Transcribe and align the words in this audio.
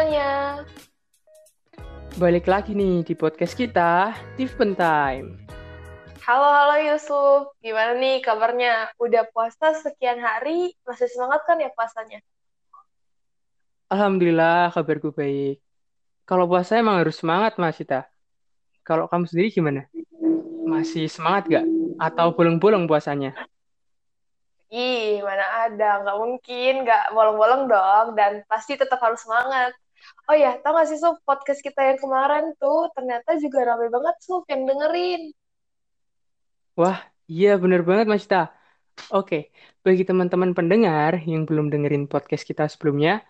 semuanya. 0.00 0.64
Balik 2.16 2.48
lagi 2.48 2.72
nih 2.72 3.04
di 3.04 3.12
podcast 3.12 3.52
kita, 3.52 4.16
Tiffen 4.32 4.72
Time. 4.72 5.36
Halo, 6.24 6.48
halo 6.48 6.76
Yusuf. 6.88 7.52
Gimana 7.60 8.00
nih 8.00 8.24
kabarnya? 8.24 8.96
Udah 8.96 9.28
puasa 9.28 9.76
sekian 9.76 10.16
hari, 10.16 10.72
masih 10.88 11.04
semangat 11.12 11.44
kan 11.44 11.60
ya 11.60 11.68
puasanya? 11.76 12.24
Alhamdulillah 13.92 14.72
kabarku 14.72 15.12
baik. 15.12 15.60
Kalau 16.24 16.48
puasa 16.48 16.80
emang 16.80 16.96
harus 16.96 17.20
semangat 17.20 17.60
Mas 17.60 17.76
Sita. 17.76 18.08
Kalau 18.80 19.04
kamu 19.04 19.28
sendiri 19.28 19.52
gimana? 19.52 19.84
Masih 20.64 21.12
semangat 21.12 21.44
gak? 21.60 21.66
Atau 22.00 22.32
bolong-bolong 22.32 22.88
puasanya? 22.88 23.36
Ih, 24.72 25.20
mana 25.20 25.68
ada. 25.68 26.00
Nggak 26.00 26.18
mungkin, 26.24 26.72
nggak 26.88 27.04
bolong-bolong 27.12 27.68
dong. 27.68 28.06
Dan 28.16 28.40
pasti 28.48 28.80
tetap 28.80 28.96
harus 29.04 29.20
semangat. 29.20 29.76
Oh 30.30 30.36
ya, 30.38 30.58
tau 30.62 30.78
gak 30.78 30.86
sih 30.86 30.98
Suf, 30.98 31.18
podcast 31.26 31.58
kita 31.58 31.82
yang 31.90 31.98
kemarin 31.98 32.54
tuh 32.54 32.86
ternyata 32.94 33.34
juga 33.42 33.74
rame 33.74 33.90
banget 33.90 34.16
Suf 34.22 34.46
yang 34.46 34.62
dengerin. 34.62 35.34
Wah, 36.78 37.02
iya 37.26 37.58
bener 37.58 37.82
banget 37.82 38.06
Mas 38.06 38.22
Sita. 38.22 38.54
Oke, 39.10 39.50
bagi 39.82 40.04
teman-teman 40.04 40.54
pendengar 40.54 41.18
yang 41.24 41.48
belum 41.48 41.72
dengerin 41.72 42.06
podcast 42.06 42.44
kita 42.44 42.68
sebelumnya, 42.70 43.24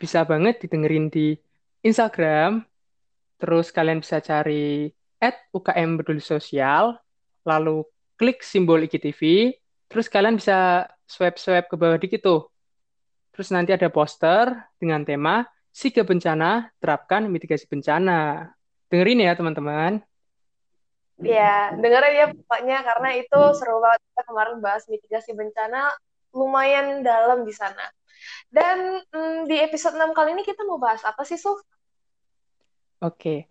bisa 0.00 0.22
banget 0.22 0.62
didengerin 0.62 1.12
di 1.12 1.36
Instagram, 1.84 2.62
terus 3.36 3.68
kalian 3.74 4.00
bisa 4.00 4.22
cari 4.22 4.88
at 5.20 5.36
UKM 5.52 6.00
Peduli 6.00 6.22
Sosial, 6.22 6.96
lalu 7.44 7.84
klik 8.16 8.40
simbol 8.40 8.80
IGTV, 8.86 9.52
terus 9.90 10.06
kalian 10.08 10.40
bisa 10.40 10.88
swipe-swipe 11.04 11.68
ke 11.68 11.76
bawah 11.76 11.98
dikit 12.00 12.20
tuh. 12.24 12.42
Terus 13.36 13.52
nanti 13.52 13.76
ada 13.76 13.92
poster 13.92 14.48
dengan 14.80 15.04
tema 15.04 15.44
Siga 15.76 16.08
Bencana, 16.08 16.72
Terapkan 16.80 17.28
Mitigasi 17.28 17.68
Bencana. 17.68 18.48
Dengerin 18.88 19.28
ya 19.28 19.36
teman-teman. 19.36 20.00
Ya, 21.20 21.76
dengerin 21.76 22.14
ya 22.16 22.26
pokoknya 22.32 22.80
karena 22.80 23.08
itu 23.20 23.40
seru 23.60 23.84
banget 23.84 24.00
kita 24.08 24.22
kemarin 24.24 24.56
bahas 24.64 24.88
mitigasi 24.88 25.36
bencana 25.36 25.92
lumayan 26.32 27.04
dalam 27.04 27.44
di 27.44 27.52
sana. 27.52 27.92
Dan 28.48 29.04
mm, 29.12 29.48
di 29.48 29.60
episode 29.60 30.00
6 30.00 30.16
kali 30.16 30.32
ini 30.32 30.48
kita 30.48 30.64
mau 30.64 30.80
bahas 30.80 31.04
apa 31.04 31.28
sih, 31.28 31.36
Suf? 31.36 31.60
Oke, 33.04 33.44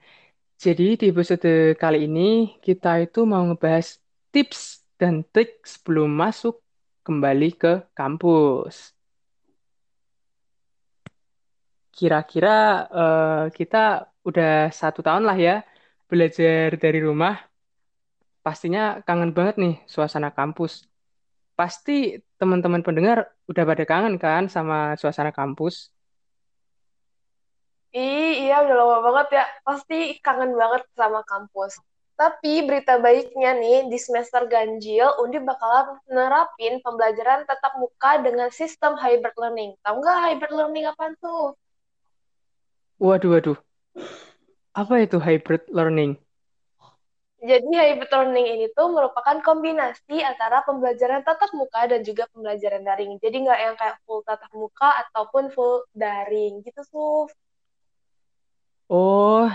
jadi 0.58 0.98
di 0.98 1.14
episode 1.14 1.78
kali 1.78 2.10
ini 2.10 2.58
kita 2.58 3.06
itu 3.06 3.22
mau 3.30 3.46
ngebahas 3.46 4.02
tips 4.34 4.82
dan 4.98 5.22
trik 5.30 5.62
sebelum 5.62 6.10
masuk 6.10 6.58
kembali 7.06 7.54
ke 7.54 7.86
kampus. 7.94 8.95
Kira-kira 11.98 12.50
eh, 13.00 13.44
kita 13.58 13.78
udah 14.28 14.48
satu 14.80 15.00
tahun 15.08 15.24
lah 15.30 15.38
ya 15.48 15.54
belajar 16.10 16.68
dari 16.84 17.00
rumah. 17.08 17.34
Pastinya 18.46 18.82
kangen 19.08 19.32
banget 19.38 19.56
nih 19.64 19.74
suasana 19.94 20.30
kampus. 20.38 20.74
Pasti 21.60 21.92
teman-teman 22.40 22.82
pendengar 22.88 23.18
udah 23.52 23.64
pada 23.70 23.84
kangen 23.92 24.16
kan 24.24 24.44
sama 24.56 24.76
suasana 25.02 25.32
kampus. 25.40 25.76
Iya 27.96 28.54
udah 28.64 28.76
lama 28.80 28.98
banget 29.08 29.28
ya. 29.40 29.44
Pasti 29.68 29.96
kangen 30.26 30.52
banget 30.62 30.84
sama 31.00 31.20
kampus. 31.32 31.74
Tapi 32.20 32.64
berita 32.68 32.94
baiknya 33.06 33.50
nih, 33.60 33.78
di 33.92 33.98
semester 34.00 34.42
ganjil, 34.48 35.08
Undip 35.20 35.44
bakalan 35.50 36.00
nerapin 36.08 36.80
pembelajaran 36.84 37.44
tatap 37.44 37.74
muka 37.82 38.12
dengan 38.24 38.48
sistem 38.60 38.96
hybrid 39.04 39.36
learning. 39.36 39.72
Tahu 39.84 39.96
nggak 40.00 40.18
hybrid 40.24 40.54
learning 40.56 40.86
apa 40.92 41.12
tuh? 41.20 41.56
Waduh, 43.00 43.30
waduh. 43.36 43.58
Apa 44.76 45.04
itu 45.04 45.18
hybrid 45.20 45.68
learning? 45.72 46.20
Jadi 47.46 47.68
hybrid 47.68 48.10
learning 48.10 48.46
ini 48.58 48.66
tuh 48.74 48.88
merupakan 48.90 49.38
kombinasi 49.44 50.24
antara 50.24 50.64
pembelajaran 50.68 51.22
tatap 51.22 51.52
muka 51.54 51.86
dan 51.92 52.02
juga 52.02 52.26
pembelajaran 52.32 52.82
daring. 52.82 53.20
Jadi 53.20 53.36
nggak 53.44 53.60
yang 53.60 53.76
kayak 53.76 53.98
full 54.08 54.24
tatap 54.24 54.50
muka 54.56 54.90
ataupun 55.06 55.52
full 55.52 55.84
daring 55.94 56.64
gitu, 56.64 56.82
Suf. 56.88 57.30
Oh, 58.92 59.48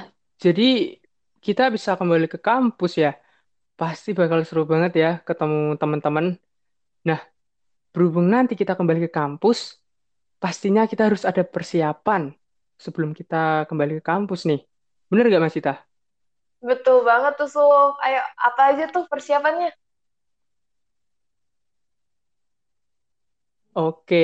jadi 0.43 0.99
kita 1.45 1.73
bisa 1.75 1.97
kembali 1.97 2.27
ke 2.29 2.39
kampus 2.39 2.93
ya. 3.01 3.17
Pasti 3.81 4.13
bakal 4.13 4.45
seru 4.49 4.69
banget 4.69 4.93
ya 5.03 5.11
ketemu 5.25 5.81
teman-teman. 5.81 6.27
Nah, 7.09 7.21
berhubung 7.93 8.29
nanti 8.29 8.55
kita 8.61 8.73
kembali 8.79 9.09
ke 9.09 9.11
kampus, 9.13 9.81
pastinya 10.43 10.85
kita 10.91 11.09
harus 11.09 11.23
ada 11.29 11.43
persiapan 11.45 12.40
sebelum 12.85 13.11
kita 13.19 13.69
kembali 13.69 14.01
ke 14.01 14.05
kampus 14.11 14.49
nih. 14.49 14.61
Bener 15.13 15.29
gak 15.29 15.43
Mas 15.45 15.57
Ita? 15.61 15.75
Betul 16.65 17.05
banget 17.09 17.33
tuh, 17.41 17.49
Suf. 17.55 17.93
Ayo, 18.05 18.21
apa 18.41 18.61
aja 18.73 18.85
tuh 18.95 19.05
persiapannya? 19.13 19.69
Oke, 23.75 24.17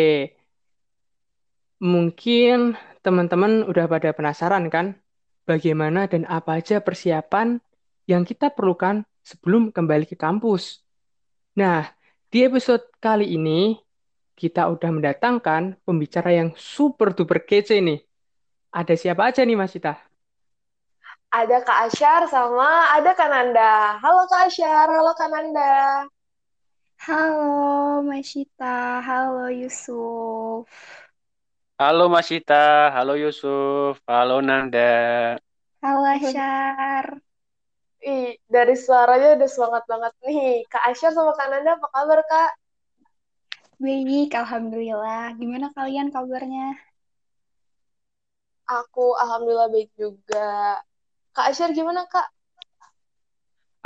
mungkin 1.81 2.75
teman-teman 3.05 3.69
udah 3.69 3.85
pada 3.87 4.11
penasaran 4.17 4.73
kan 4.73 4.97
bagaimana 5.45 6.09
dan 6.09 6.25
apa 6.27 6.59
aja 6.59 6.81
persiapan 6.81 7.61
yang 8.09 8.25
kita 8.25 8.51
perlukan 8.51 9.05
sebelum 9.21 9.71
kembali 9.75 10.09
ke 10.09 10.17
kampus. 10.17 10.81
Nah, 11.59 11.85
di 12.33 12.47
episode 12.47 12.85
kali 13.03 13.37
ini 13.37 13.77
kita 14.37 14.69
udah 14.69 14.91
mendatangkan 14.93 15.81
pembicara 15.85 16.33
yang 16.33 16.53
super 16.57 17.13
duper 17.17 17.45
kece 17.45 17.81
nih. 17.81 18.06
Ada 18.77 18.93
siapa 18.93 19.23
aja 19.33 19.41
nih 19.41 19.57
Mas 19.57 19.73
Ita? 19.73 19.97
Ada 21.33 21.65
Kak 21.65 21.79
Asyar 21.89 22.29
sama 22.29 22.93
ada 22.93 23.17
Kak 23.17 23.29
Nanda. 23.33 23.97
Halo 24.05 24.29
Kak 24.29 24.53
Asyar, 24.53 24.85
halo 24.93 25.13
Kak 25.17 25.33
Nanda. 25.33 26.05
Halo 27.01 28.05
Masita, 28.05 29.01
halo 29.01 29.49
Yusuf. 29.49 30.69
Halo 31.81 32.13
Mas 32.13 32.29
Ita, 32.29 32.93
halo 32.93 33.17
Yusuf, 33.17 33.97
halo 34.05 34.45
Nanda. 34.45 35.41
Halo 35.81 36.05
Asyar. 36.13 37.17
Ih, 38.05 38.37
dari 38.45 38.77
suaranya 38.77 39.41
udah 39.41 39.49
semangat 39.49 39.85
banget 39.89 40.13
nih. 40.21 40.69
Kak 40.69 40.85
Asyar 40.93 41.17
sama 41.17 41.33
Kak 41.33 41.49
Nanda, 41.49 41.81
apa 41.81 41.89
kabar 41.97 42.21
Kak? 42.29 42.51
Baik, 43.81 44.37
Alhamdulillah. 44.37 45.33
Gimana 45.41 45.73
kalian 45.73 46.13
kabarnya? 46.13 46.86
Aku 48.67 49.15
Alhamdulillah 49.15 49.71
baik 49.71 49.95
juga. 49.95 50.83
Kak 51.31 51.55
Asyar 51.55 51.71
gimana 51.71 52.03
Kak? 52.11 52.27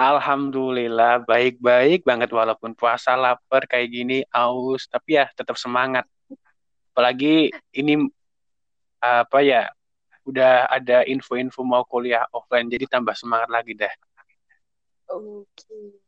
Alhamdulillah 0.01 1.21
baik-baik 1.29 2.09
banget 2.09 2.33
walaupun 2.33 2.73
puasa 2.73 3.13
lapar 3.21 3.69
kayak 3.69 3.93
gini 3.93 4.25
aus 4.33 4.89
tapi 4.89 5.21
ya 5.21 5.29
tetap 5.37 5.61
semangat. 5.61 6.09
Apalagi 6.97 7.53
ini 7.77 8.09
apa 9.05 9.45
ya 9.45 9.69
udah 10.25 10.73
ada 10.73 11.05
info-info 11.05 11.61
mau 11.61 11.85
kuliah 11.85 12.25
offline 12.33 12.73
jadi 12.73 12.89
tambah 12.89 13.13
semangat 13.13 13.53
lagi 13.53 13.77
dah. 13.77 13.93
Oke. 15.13 16.01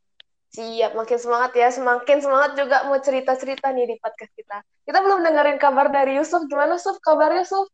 Siap, 0.53 0.93
makin 0.93 1.17
semangat 1.17 1.53
ya. 1.57 1.69
Semakin 1.73 2.21
semangat 2.21 2.53
juga 2.61 2.85
mau 2.85 3.01
cerita-cerita 3.01 3.73
nih 3.73 3.89
di 3.89 3.97
podcast 3.97 4.33
kita. 4.37 4.61
Kita 4.85 5.01
belum 5.01 5.25
dengerin 5.25 5.57
kabar 5.57 5.89
dari 5.89 6.21
Yusuf. 6.21 6.45
Gimana, 6.45 6.77
Yusuf? 6.77 7.01
Kabarnya, 7.01 7.41
Yusuf? 7.41 7.73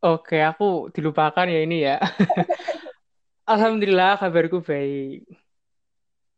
Oke, 0.00 0.40
aku 0.40 0.88
dilupakan 0.96 1.44
ya 1.44 1.60
ini 1.60 1.84
ya. 1.84 2.00
Alhamdulillah 3.52 4.16
kabarku 4.16 4.64
baik. 4.64 5.28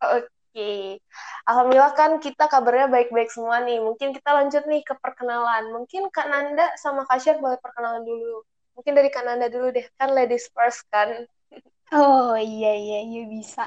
Oke. 0.03 0.99
Alhamdulillah 1.47 1.95
kan 1.95 2.19
kita 2.19 2.51
kabarnya 2.51 2.91
baik-baik 2.91 3.31
semua 3.31 3.63
nih. 3.63 3.79
Mungkin 3.79 4.11
kita 4.19 4.35
lanjut 4.35 4.67
nih 4.67 4.83
ke 4.83 4.99
perkenalan. 4.99 5.71
Mungkin 5.71 6.11
Kak 6.11 6.27
Nanda 6.27 6.75
sama 6.75 7.07
Kak 7.07 7.23
Syar 7.23 7.39
boleh 7.39 7.55
perkenalan 7.63 8.03
dulu. 8.03 8.43
Mungkin 8.75 8.93
dari 8.99 9.15
Kak 9.15 9.25
Nanda 9.31 9.47
dulu 9.47 9.71
deh. 9.71 9.87
Kan 9.95 10.11
ladies 10.11 10.51
first 10.51 10.83
kan. 10.91 11.23
Oh 11.95 12.33
iya 12.49 12.67
iya 12.83 12.97
iya 13.09 13.21
bisa. 13.35 13.61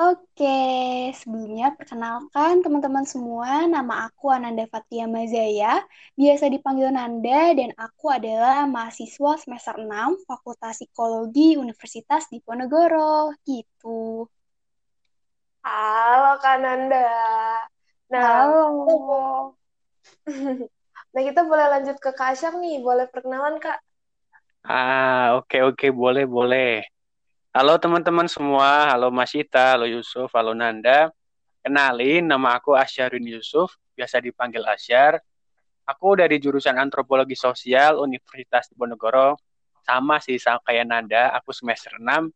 Oke, 0.00 0.44
sebelumnya 1.20 1.66
perkenalkan 1.78 2.52
teman-teman 2.64 3.06
semua, 3.12 3.50
nama 3.74 3.94
aku 4.06 4.24
Ananda 4.36 4.64
Fatia 4.72 5.04
Mazaya, 5.16 5.66
biasa 6.20 6.44
dipanggil 6.54 6.88
Nanda 6.96 7.30
dan 7.58 7.70
aku 7.84 8.04
adalah 8.16 8.56
mahasiswa 8.74 9.30
semester 9.42 9.74
6 9.84 10.10
Fakultas 10.28 10.74
Psikologi 10.78 11.46
Universitas 11.64 12.22
Diponegoro. 12.32 13.32
Gitu. 13.48 13.88
Halo 15.64 16.30
Kak 16.42 16.56
Nanda. 16.62 16.98
Nah, 18.10 18.54
Halo. 18.84 19.56
nah 21.12 21.22
kita 21.28 21.40
boleh 21.50 21.66
lanjut 21.72 21.96
ke 22.04 22.10
Kak 22.18 22.28
Asyar 22.34 22.52
nih. 22.62 22.76
Boleh 22.86 23.06
perkenalan 23.12 23.56
Kak? 23.64 23.78
Ah, 24.76 25.22
oke 25.38 25.56
oke 25.68 25.86
boleh 26.00 26.24
boleh. 26.34 26.68
Halo 27.52 27.76
teman-teman 27.76 28.24
semua, 28.32 28.88
halo 28.96 29.12
Mas 29.12 29.36
Ita, 29.36 29.76
halo 29.76 29.84
Yusuf, 29.84 30.32
halo 30.32 30.56
Nanda. 30.56 31.12
Kenalin, 31.60 32.24
nama 32.24 32.56
aku 32.56 32.72
Asyarun 32.72 33.20
Yusuf, 33.28 33.76
biasa 33.92 34.24
dipanggil 34.24 34.64
Asyar. 34.64 35.20
aku 35.84 36.16
dari 36.16 36.40
jurusan 36.40 36.80
antropologi 36.80 37.36
sosial 37.36 38.00
Universitas 38.00 38.72
Diponegoro 38.72 39.36
sama 39.84 40.16
sih 40.16 40.40
sama 40.40 40.64
kayak 40.64 40.88
Nanda 40.88 41.28
aku 41.36 41.52
semester 41.52 41.92
6 42.00 42.32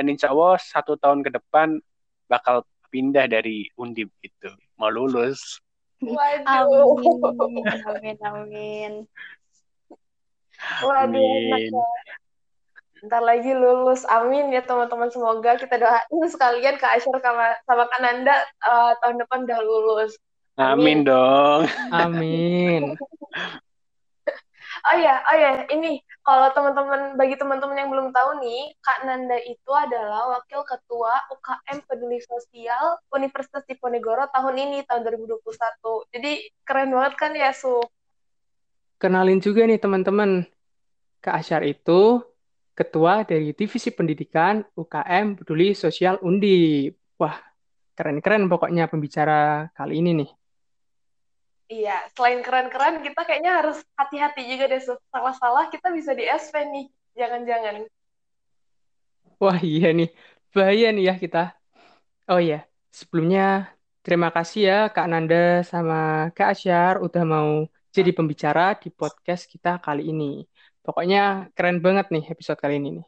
dan 0.00 0.04
insya 0.08 0.32
Allah 0.32 0.56
satu 0.56 0.96
tahun 0.96 1.20
ke 1.20 1.36
depan 1.36 1.76
bakal 2.24 2.64
pindah 2.88 3.28
dari 3.28 3.68
Undip 3.76 4.16
gitu 4.24 4.48
mau 4.80 4.88
lulus 4.88 5.60
Waduh. 6.00 6.96
Amin, 7.44 7.80
amin, 7.84 8.16
amin. 8.24 8.92
Waduh, 10.80 11.52
Amin. 11.52 11.72
Ntar 13.04 13.20
lagi 13.20 13.52
lulus. 13.52 14.02
Amin 14.08 14.48
ya 14.48 14.64
teman-teman. 14.64 15.12
Semoga 15.12 15.60
kita 15.60 15.76
doain 15.76 16.24
sekalian 16.28 16.80
Kak 16.80 16.96
Asyar 17.00 17.20
sama, 17.20 17.52
sama 17.68 17.84
Kak 17.92 18.00
Nanda 18.00 18.36
eh, 18.44 18.92
tahun 19.04 19.20
depan 19.20 19.44
udah 19.44 19.60
lulus. 19.60 20.16
amin 20.54 21.02
dong 21.02 21.66
Amin. 21.90 22.94
Oh 24.84 24.96
ya, 25.00 25.16
oh 25.32 25.36
ya, 25.38 25.64
ini 25.72 25.96
kalau 26.20 26.52
teman-teman 26.52 27.16
bagi 27.16 27.40
teman-teman 27.40 27.72
yang 27.78 27.88
belum 27.88 28.12
tahu 28.12 28.42
nih, 28.42 28.76
Kak 28.84 29.08
Nanda 29.08 29.40
itu 29.40 29.72
adalah 29.72 30.36
wakil 30.36 30.60
ketua 30.60 31.24
UKM 31.32 31.88
Peduli 31.88 32.20
Sosial 32.20 33.00
Universitas 33.08 33.64
Diponegoro 33.64 34.28
tahun 34.28 34.60
ini 34.60 34.84
tahun 34.84 35.08
2021. 35.08 35.40
Jadi 36.12 36.32
keren 36.68 36.92
banget 36.92 37.14
kan 37.16 37.32
ya, 37.32 37.56
Su? 37.56 37.80
Kenalin 39.00 39.40
juga 39.40 39.64
nih 39.64 39.80
teman-teman. 39.80 40.44
Kak 41.24 41.40
Asyar 41.40 41.64
itu 41.64 42.20
ketua 42.74 43.22
dari 43.22 43.54
Divisi 43.54 43.94
Pendidikan 43.94 44.60
UKM 44.74 45.38
Peduli 45.38 45.72
Sosial 45.72 46.18
Undi. 46.20 46.90
Wah, 47.16 47.38
keren-keren 47.94 48.50
pokoknya 48.50 48.90
pembicara 48.90 49.70
kali 49.72 50.02
ini 50.02 50.10
nih. 50.20 50.30
Iya, 51.64 51.96
selain 52.12 52.44
keren-keren, 52.44 53.00
kita 53.00 53.24
kayaknya 53.24 53.64
harus 53.64 53.80
hati-hati 53.96 54.44
juga 54.44 54.68
deh. 54.68 54.82
Salah-salah 54.84 55.72
kita 55.72 55.88
bisa 55.94 56.12
di 56.12 56.28
SP 56.28 56.60
nih. 56.60 56.86
Jangan-jangan. 57.16 57.88
Wah, 59.40 59.58
iya 59.62 59.94
nih. 59.94 60.12
Bahaya 60.52 60.92
nih 60.92 61.04
ya 61.08 61.14
kita. 61.16 61.56
Oh 62.30 62.40
iya, 62.42 62.66
sebelumnya 62.92 63.74
terima 64.04 64.28
kasih 64.32 64.60
ya 64.68 64.78
Kak 64.92 65.06
Nanda 65.08 65.64
sama 65.64 66.30
Kak 66.36 66.56
Asyar 66.56 66.94
udah 67.00 67.24
mau 67.24 67.50
jadi 67.94 68.10
pembicara 68.10 68.74
di 68.78 68.88
podcast 68.90 69.46
kita 69.48 69.80
kali 69.82 70.10
ini. 70.12 70.44
Pokoknya 70.86 71.22
keren 71.56 71.78
banget 71.84 72.06
nih 72.14 72.24
episode 72.32 72.60
kali 72.62 72.74
ini 72.80 72.88
nih. 72.96 73.06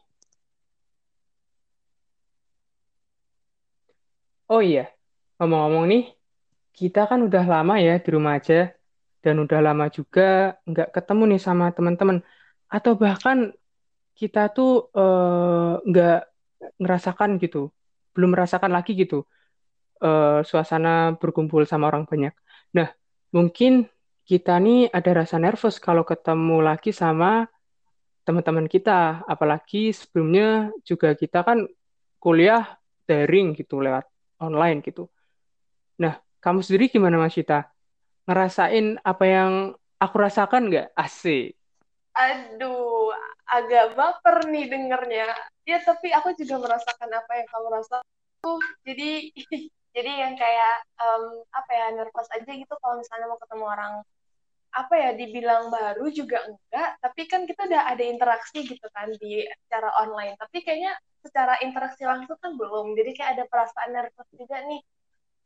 Oh 4.51 4.61
iya, 4.69 4.81
ngomong-ngomong 5.37 5.85
nih, 5.91 6.01
kita 6.79 6.99
kan 7.11 7.19
udah 7.27 7.43
lama 7.53 7.73
ya 7.87 7.91
di 8.03 8.09
rumah 8.15 8.33
aja 8.39 8.55
dan 9.23 9.35
udah 9.43 9.59
lama 9.67 9.85
juga 9.97 10.21
nggak 10.69 10.87
ketemu 10.95 11.23
nih 11.31 11.41
sama 11.47 11.65
teman-teman. 11.77 12.17
Atau 12.75 12.93
bahkan 13.03 13.37
kita 14.19 14.39
tuh 14.55 14.69
eh, 14.99 15.71
nggak 15.89 16.13
ngerasakan 16.81 17.31
gitu, 17.43 17.57
belum 18.13 18.29
merasakan 18.35 18.71
lagi 18.77 18.91
gitu 19.01 19.15
eh, 20.05 20.39
suasana 20.49 20.89
berkumpul 21.21 21.63
sama 21.71 21.85
orang 21.91 22.03
banyak. 22.11 22.33
Nah, 22.77 22.87
mungkin 23.35 23.71
kita 24.29 24.51
nih 24.65 24.77
ada 24.97 25.11
rasa 25.23 25.35
nervous 25.43 25.75
kalau 25.87 26.03
ketemu 26.11 26.55
lagi 26.69 26.91
sama 27.03 27.47
teman-teman 28.27 28.67
kita, 28.67 29.23
apalagi 29.23 29.95
sebelumnya 29.95 30.75
juga 30.83 31.15
kita 31.15 31.47
kan 31.47 31.63
kuliah 32.19 32.75
daring 33.07 33.55
gitu 33.55 33.79
lewat 33.79 34.03
online 34.43 34.83
gitu. 34.83 35.07
Nah, 36.03 36.19
kamu 36.43 36.59
sendiri 36.59 36.91
gimana 36.91 37.15
Mas 37.15 37.31
Cita? 37.39 37.71
Ngerasain 38.27 38.99
apa 38.99 39.23
yang 39.23 39.51
aku 39.95 40.15
rasakan 40.19 40.67
nggak? 40.67 40.91
Asik. 40.91 41.55
Aduh, 42.11 43.15
agak 43.47 43.95
baper 43.95 44.51
nih 44.51 44.67
dengernya. 44.67 45.31
Ya, 45.63 45.79
tapi 45.79 46.11
aku 46.11 46.35
juga 46.35 46.67
merasakan 46.67 47.07
apa 47.07 47.31
yang 47.39 47.47
kamu 47.47 47.67
rasa. 47.79 48.03
Tuh, 48.43 48.59
jadi 48.83 49.31
jadi 49.95 50.11
yang 50.27 50.33
kayak 50.35 50.75
em, 50.99 51.23
apa 51.55 51.71
ya 51.71 51.85
nervous 51.95 52.29
aja 52.35 52.51
gitu 52.51 52.73
kalau 52.83 52.99
misalnya 52.99 53.31
mau 53.31 53.39
ketemu 53.39 53.65
orang 53.65 53.93
apa 54.77 54.93
ya 54.93 55.09
dibilang 55.17 55.73
baru 55.73 56.05
juga 56.13 56.45
enggak, 56.45 57.01
tapi 57.01 57.21
kan 57.25 57.49
kita 57.49 57.65
udah 57.65 57.89
ada 57.89 58.03
interaksi 58.05 58.61
gitu 58.61 58.87
kan 58.93 59.09
di 59.17 59.41
secara 59.65 59.89
online. 60.05 60.37
Tapi 60.37 60.61
kayaknya 60.61 60.93
secara 61.25 61.57
interaksi 61.65 62.05
langsung 62.05 62.37
kan 62.37 62.53
belum. 62.53 62.93
Jadi 62.93 63.17
kayak 63.17 63.31
ada 63.41 63.43
perasaan 63.49 63.89
nervous 63.89 64.29
juga 64.37 64.61
nih. 64.69 64.81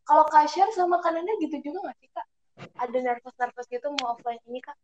Kalau 0.03 0.27
Kak 0.27 0.51
Syar 0.51 0.67
sama 0.75 0.99
Kananda 0.99 1.31
gitu 1.39 1.63
juga 1.63 1.87
nggak 1.87 1.97
sih 2.03 2.09
Kak? 2.11 2.27
Ada 2.83 2.97
nervous-nervous 2.99 3.67
gitu 3.71 3.87
mau 4.03 4.19
offline 4.19 4.43
ini 4.51 4.59
Kak? 4.59 4.75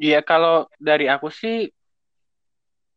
Iya 0.00 0.24
kalau 0.24 0.70
dari 0.80 1.10
aku 1.10 1.28
sih 1.28 1.68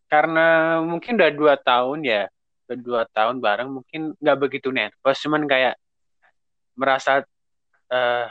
karena 0.07 0.77
mungkin 0.85 1.17
udah 1.17 1.31
dua 1.33 1.55
tahun 1.57 2.05
ya 2.05 2.29
udah 2.69 2.77
dua 2.79 3.01
tahun 3.11 3.41
bareng 3.41 3.81
mungkin 3.81 4.13
nggak 4.21 4.37
begitu 4.39 4.69
nervous 4.69 5.19
cuman 5.19 5.43
kayak 5.49 5.75
merasa 6.77 7.25
eh, 7.91 8.27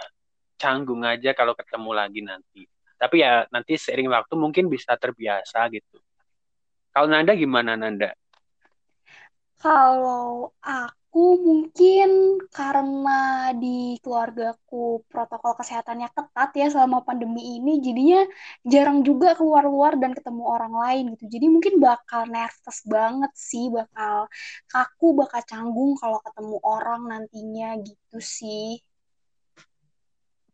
canggung 0.63 1.03
aja 1.03 1.35
kalau 1.35 1.59
ketemu 1.59 1.91
lagi 1.91 2.21
nanti 2.23 2.63
tapi 2.95 3.17
ya 3.27 3.43
nanti 3.51 3.75
seiring 3.75 4.07
waktu 4.15 4.35
mungkin 4.39 4.71
bisa 4.71 4.95
terbiasa 4.95 5.67
gitu 5.75 5.99
kalau 6.95 7.11
Nanda 7.11 7.35
gimana 7.35 7.75
Nanda 7.75 8.15
Kalau 9.63 10.51
aku 10.59 11.39
mungkin 11.47 12.11
karena 12.51 13.55
di 13.63 13.95
keluargaku 14.03 15.07
protokol 15.07 15.53
kesehatannya 15.55 16.09
ketat 16.17 16.51
ya 16.61 16.67
selama 16.75 16.99
pandemi 17.07 17.43
ini, 17.63 17.79
jadinya 17.87 18.27
jarang 18.73 19.07
juga 19.09 19.39
keluar-luar 19.39 19.93
dan 20.03 20.19
ketemu 20.19 20.43
orang 20.55 20.75
lain 20.83 21.05
gitu. 21.15 21.25
Jadi 21.35 21.47
mungkin 21.55 21.75
bakal 21.79 22.27
nervous 22.27 22.79
banget 22.95 23.33
sih, 23.39 23.71
bakal 23.71 24.27
kaku, 24.67 25.07
bakal 25.21 25.41
canggung 25.51 25.95
kalau 26.03 26.19
ketemu 26.27 26.57
orang 26.67 27.01
nantinya 27.13 27.69
gitu 27.87 28.19
sih. 28.19 28.83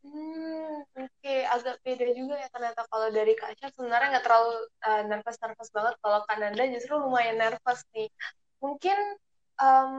Hmm, 0.08 0.81
oke, 0.96 1.34
agak 1.52 1.84
beda 1.84 2.06
juga 2.16 2.40
ya 2.40 2.49
ternyata 2.49 2.81
kalau 2.88 3.12
dari 3.12 3.37
Kak 3.37 3.52
Aca 3.52 3.69
sebenarnya 3.76 4.08
nggak 4.16 4.25
terlalu 4.25 4.52
uh, 4.88 5.02
nervous-nervous 5.05 5.70
banget. 5.76 5.94
Kalau 6.00 6.20
Kananda 6.25 6.64
justru 6.72 6.96
lumayan 6.96 7.37
nervous 7.37 7.84
nih. 7.93 8.08
Mungkin 8.64 8.96
em, 9.60 9.93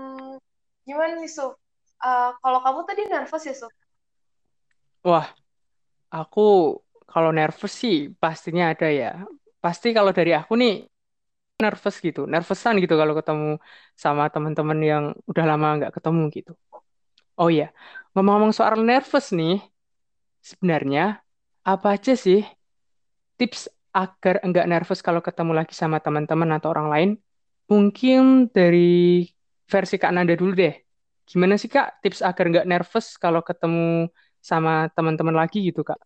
gimana 0.89 1.13
nih 1.21 1.29
Suf? 1.29 1.53
Uh, 2.01 2.33
kalau 2.41 2.59
kamu 2.65 2.79
tadi 2.89 3.01
nervous 3.05 3.43
ya 3.45 3.53
Suf? 3.53 3.73
Wah, 5.05 5.29
aku 6.09 6.41
kalau 7.05 7.29
nervous 7.29 7.73
sih 7.77 8.09
pastinya 8.17 8.73
ada 8.73 8.89
ya. 8.89 9.21
Pasti 9.61 9.93
kalau 9.93 10.09
dari 10.09 10.33
aku 10.33 10.57
nih 10.57 10.89
nervous 11.61 11.95
gitu, 12.01 12.25
nervousan 12.25 12.81
gitu 12.81 12.95
kalau 12.97 13.13
ketemu 13.13 13.59
sama 13.93 14.31
teman-teman 14.33 14.79
yang 14.79 15.03
udah 15.29 15.45
lama 15.45 15.67
nggak 15.77 15.91
ketemu 16.01 16.23
gitu. 16.33 16.51
Oh 17.39 17.47
iya, 17.51 17.71
ngomong-ngomong 18.15 18.51
soal 18.55 18.79
nervous 18.83 19.31
nih, 19.35 19.59
sebenarnya 20.39 21.19
apa 21.67 21.87
aja 21.95 22.13
sih 22.15 22.41
tips 23.39 23.69
agar 23.95 24.41
enggak 24.45 24.65
nervous 24.69 25.01
kalau 25.01 25.21
ketemu 25.23 25.51
lagi 25.59 25.73
sama 25.73 25.97
teman-teman 26.03 26.49
atau 26.57 26.69
orang 26.73 26.87
lain? 26.93 27.09
Mungkin 27.69 28.49
dari 28.49 29.25
versi 29.69 29.95
Kak 30.01 30.11
Nanda 30.13 30.33
dulu 30.33 30.53
deh. 30.57 30.73
Gimana 31.29 31.55
sih 31.61 31.69
Kak 31.69 32.01
tips 32.01 32.25
agar 32.25 32.45
enggak 32.49 32.67
nervous 32.69 33.17
kalau 33.21 33.41
ketemu 33.45 34.09
sama 34.41 34.89
teman-teman 34.97 35.35
lagi 35.37 35.61
gitu 35.61 35.85
Kak? 35.85 35.99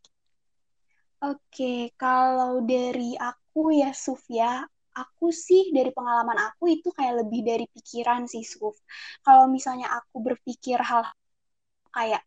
Oke, 1.23 1.95
kalau 1.95 2.59
dari 2.67 3.15
aku 3.15 3.71
ya 3.71 3.95
Suf 3.95 4.27
ya, 4.27 4.67
aku 4.91 5.31
sih 5.31 5.71
dari 5.71 5.89
pengalaman 5.95 6.35
aku 6.51 6.75
itu 6.75 6.91
kayak 6.91 7.23
lebih 7.23 7.41
dari 7.47 7.65
pikiran 7.71 8.27
sih 8.27 8.43
Suf. 8.43 8.75
Kalau 9.23 9.47
misalnya 9.47 9.87
aku 9.95 10.19
berpikir 10.19 10.83
hal 10.83 11.07
kayak 11.95 12.21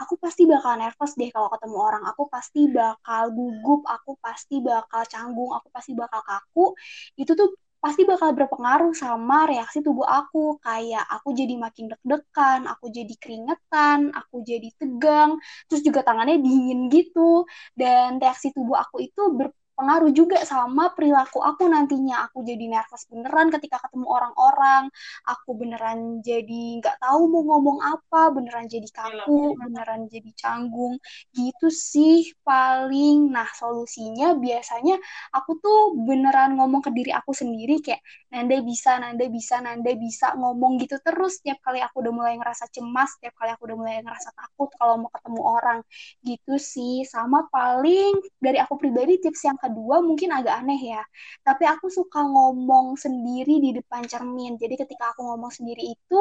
aku 0.00 0.14
pasti 0.18 0.42
bakal 0.50 0.72
nervous 0.80 1.12
deh 1.20 1.30
kalau 1.34 1.48
ketemu 1.54 1.76
orang, 1.78 2.02
aku 2.10 2.22
pasti 2.34 2.60
bakal 2.70 3.22
gugup, 3.36 3.80
aku 3.86 4.10
pasti 4.24 4.54
bakal 4.60 5.02
canggung, 5.06 5.50
aku 5.56 5.68
pasti 5.74 5.92
bakal 5.94 6.20
kaku. 6.26 6.74
Itu 7.16 7.32
tuh 7.38 7.48
pasti 7.82 8.02
bakal 8.06 8.30
berpengaruh 8.38 8.94
sama 8.94 9.46
reaksi 9.50 9.82
tubuh 9.86 10.06
aku. 10.06 10.58
Kayak 10.62 11.04
aku 11.14 11.28
jadi 11.34 11.54
makin 11.58 11.84
deg-degan, 11.90 12.60
aku 12.70 12.84
jadi 12.94 13.14
keringetan, 13.18 14.10
aku 14.14 14.42
jadi 14.46 14.68
tegang, 14.78 15.38
terus 15.66 15.82
juga 15.86 16.00
tangannya 16.06 16.38
dingin 16.42 16.86
gitu. 16.90 17.46
Dan 17.78 18.18
reaksi 18.22 18.50
tubuh 18.54 18.76
aku 18.78 19.02
itu 19.06 19.22
berpengaruh 19.34 19.61
berpengaruh 19.82 20.14
juga 20.14 20.38
sama 20.46 20.94
perilaku 20.94 21.42
aku 21.42 21.66
nantinya. 21.66 22.30
Aku 22.30 22.46
jadi 22.46 22.70
nervous 22.70 23.02
beneran 23.10 23.50
ketika 23.50 23.82
ketemu 23.82 24.06
orang-orang. 24.06 24.86
Aku 25.26 25.58
beneran 25.58 26.22
jadi 26.22 26.78
nggak 26.78 27.02
tahu 27.02 27.20
mau 27.26 27.42
ngomong 27.50 27.78
apa, 27.82 28.30
beneran 28.30 28.70
jadi 28.70 28.86
kaku, 28.94 29.58
beneran 29.58 30.06
jadi 30.06 30.30
canggung. 30.38 31.02
Gitu 31.34 31.66
sih 31.74 32.30
paling. 32.46 33.34
Nah, 33.34 33.50
solusinya 33.58 34.38
biasanya 34.38 34.94
aku 35.34 35.50
tuh 35.58 35.98
beneran 36.06 36.54
ngomong 36.54 36.78
ke 36.86 36.90
diri 36.94 37.10
aku 37.10 37.34
sendiri 37.34 37.82
kayak 37.82 37.98
Nanda 38.32 38.56
bisa, 38.64 38.96
Nanda 38.96 39.26
bisa, 39.28 39.60
Nanda 39.60 39.92
bisa 39.92 40.32
ngomong 40.40 40.80
gitu 40.80 40.96
terus 41.04 41.38
setiap 41.38 41.60
kali 41.60 41.84
aku 41.84 42.00
udah 42.00 42.12
mulai 42.16 42.34
ngerasa 42.40 42.64
cemas, 42.72 43.12
setiap 43.20 43.36
kali 43.36 43.50
aku 43.52 43.62
udah 43.68 43.76
mulai 43.78 43.94
ngerasa 44.00 44.32
takut 44.32 44.72
kalau 44.80 45.04
mau 45.04 45.10
ketemu 45.12 45.40
orang. 45.44 45.78
Gitu 46.24 46.54
sih. 46.56 46.94
Sama 47.04 47.44
paling 47.52 48.16
dari 48.40 48.56
aku 48.56 48.74
pribadi 48.80 49.20
tips 49.20 49.44
yang 49.44 49.58
kedua 49.60 50.00
mungkin 50.00 50.32
agak 50.32 50.64
aneh 50.64 50.80
ya. 50.80 51.02
Tapi 51.44 51.64
aku 51.68 51.86
suka 51.92 52.24
ngomong 52.24 52.96
sendiri 52.96 53.60
di 53.60 53.70
depan 53.76 54.02
cermin. 54.08 54.56
Jadi 54.56 54.74
ketika 54.80 55.12
aku 55.12 55.28
ngomong 55.28 55.52
sendiri 55.52 55.92
itu, 55.92 56.20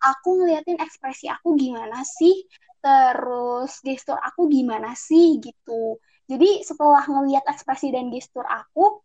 aku 0.00 0.28
ngeliatin 0.42 0.80
ekspresi 0.80 1.28
aku 1.28 1.54
gimana 1.60 2.00
sih, 2.06 2.48
terus 2.80 3.84
gestur 3.84 4.16
aku 4.16 4.48
gimana 4.48 4.96
sih 4.96 5.36
gitu. 5.44 6.00
Jadi 6.30 6.62
setelah 6.64 7.02
ngeliat 7.04 7.44
ekspresi 7.50 7.90
dan 7.92 8.08
gestur 8.14 8.46
aku, 8.46 9.02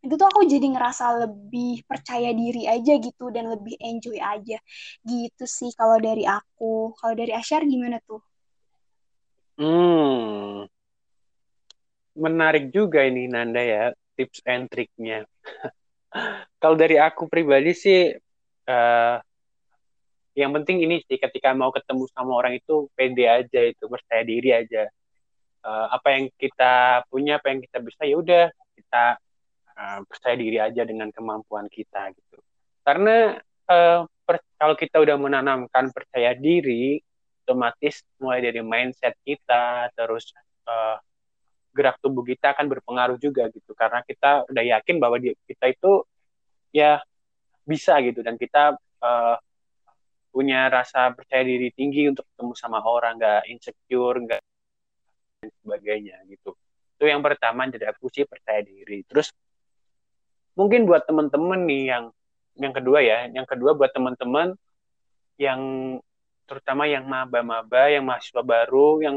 itu 0.00 0.14
tuh 0.16 0.28
aku 0.32 0.48
jadi 0.48 0.64
ngerasa 0.64 1.28
lebih 1.28 1.84
percaya 1.84 2.32
diri 2.32 2.64
aja 2.64 2.96
gitu 2.96 3.28
dan 3.28 3.52
lebih 3.52 3.76
enjoy 3.76 4.16
aja 4.16 4.56
gitu 5.04 5.44
sih 5.44 5.70
kalau 5.76 6.00
dari 6.00 6.24
aku. 6.24 6.96
Kalau 6.96 7.12
dari 7.12 7.36
Asyar 7.36 7.68
gimana 7.68 8.00
tuh? 8.00 8.24
Hmm, 9.60 10.64
menarik 12.16 12.72
juga 12.72 13.04
ini 13.04 13.28
Nanda 13.28 13.60
ya 13.60 13.84
tips 14.16 14.40
and 14.48 14.72
triknya. 14.72 15.28
Kalau 16.60 16.76
dari 16.76 16.96
aku 17.00 17.28
pribadi 17.28 17.72
sih, 17.76 18.12
uh, 18.68 19.16
yang 20.36 20.50
penting 20.56 20.84
ini 20.84 21.04
sih 21.04 21.16
ketika 21.16 21.52
mau 21.52 21.72
ketemu 21.72 22.04
sama 22.12 22.36
orang 22.36 22.56
itu 22.56 22.88
pede 22.96 23.28
aja 23.28 23.60
itu 23.68 23.84
percaya 23.84 24.24
diri 24.24 24.50
aja. 24.52 24.88
Uh, 25.60 25.92
apa 25.92 26.08
yang 26.16 26.24
kita 26.40 27.04
punya, 27.12 27.36
apa 27.36 27.52
yang 27.52 27.60
kita 27.60 27.78
bisa 27.84 28.02
ya 28.08 28.16
udah 28.16 28.44
kita 28.76 29.04
uh, 29.76 30.00
percaya 30.06 30.36
diri 30.38 30.58
aja 30.58 30.82
dengan 30.86 31.10
kemampuan 31.14 31.66
kita 31.70 32.10
gitu. 32.14 32.38
Karena 32.82 33.36
uh, 33.70 34.06
per, 34.26 34.42
kalau 34.56 34.74
kita 34.74 35.02
udah 35.02 35.16
menanamkan 35.20 35.90
percaya 35.94 36.34
diri, 36.34 36.98
otomatis 37.44 38.06
mulai 38.22 38.40
dari 38.44 38.62
mindset 38.62 39.18
kita 39.26 39.90
terus 39.94 40.30
uh, 40.70 40.96
gerak 41.74 41.98
tubuh 42.02 42.22
kita 42.26 42.54
akan 42.54 42.66
berpengaruh 42.70 43.18
juga 43.18 43.50
gitu. 43.50 43.74
Karena 43.74 44.02
kita 44.06 44.46
udah 44.50 44.64
yakin 44.78 44.96
bahwa 44.98 45.18
dia, 45.18 45.34
kita 45.46 45.70
itu 45.70 46.02
ya 46.70 47.02
bisa 47.66 47.98
gitu. 48.02 48.22
Dan 48.22 48.38
kita 48.38 48.78
uh, 49.02 49.36
punya 50.30 50.70
rasa 50.70 51.10
percaya 51.10 51.42
diri 51.42 51.74
tinggi 51.74 52.06
untuk 52.06 52.22
ketemu 52.30 52.54
sama 52.54 52.78
orang 52.86 53.18
nggak 53.18 53.50
insecure 53.50 54.18
nggak 54.22 54.40
dan 55.40 55.50
sebagainya 55.64 56.16
gitu. 56.28 56.54
Itu 57.00 57.04
yang 57.08 57.24
pertama 57.24 57.64
jadi 57.66 57.90
aku 57.90 58.12
sih 58.12 58.28
percaya 58.28 58.60
diri. 58.60 59.02
Terus 59.08 59.32
mungkin 60.60 60.84
buat 60.84 61.08
teman-teman 61.08 61.64
nih 61.64 61.82
yang 61.88 62.04
yang 62.60 62.72
kedua 62.76 63.00
ya 63.00 63.32
yang 63.32 63.48
kedua 63.48 63.72
buat 63.72 63.88
teman-teman 63.96 64.52
yang 65.40 65.60
terutama 66.50 66.90
yang 66.90 67.06
maba-maba, 67.06 67.86
yang 67.88 68.02
mahasiswa 68.02 68.42
baru, 68.42 69.00
yang 69.00 69.16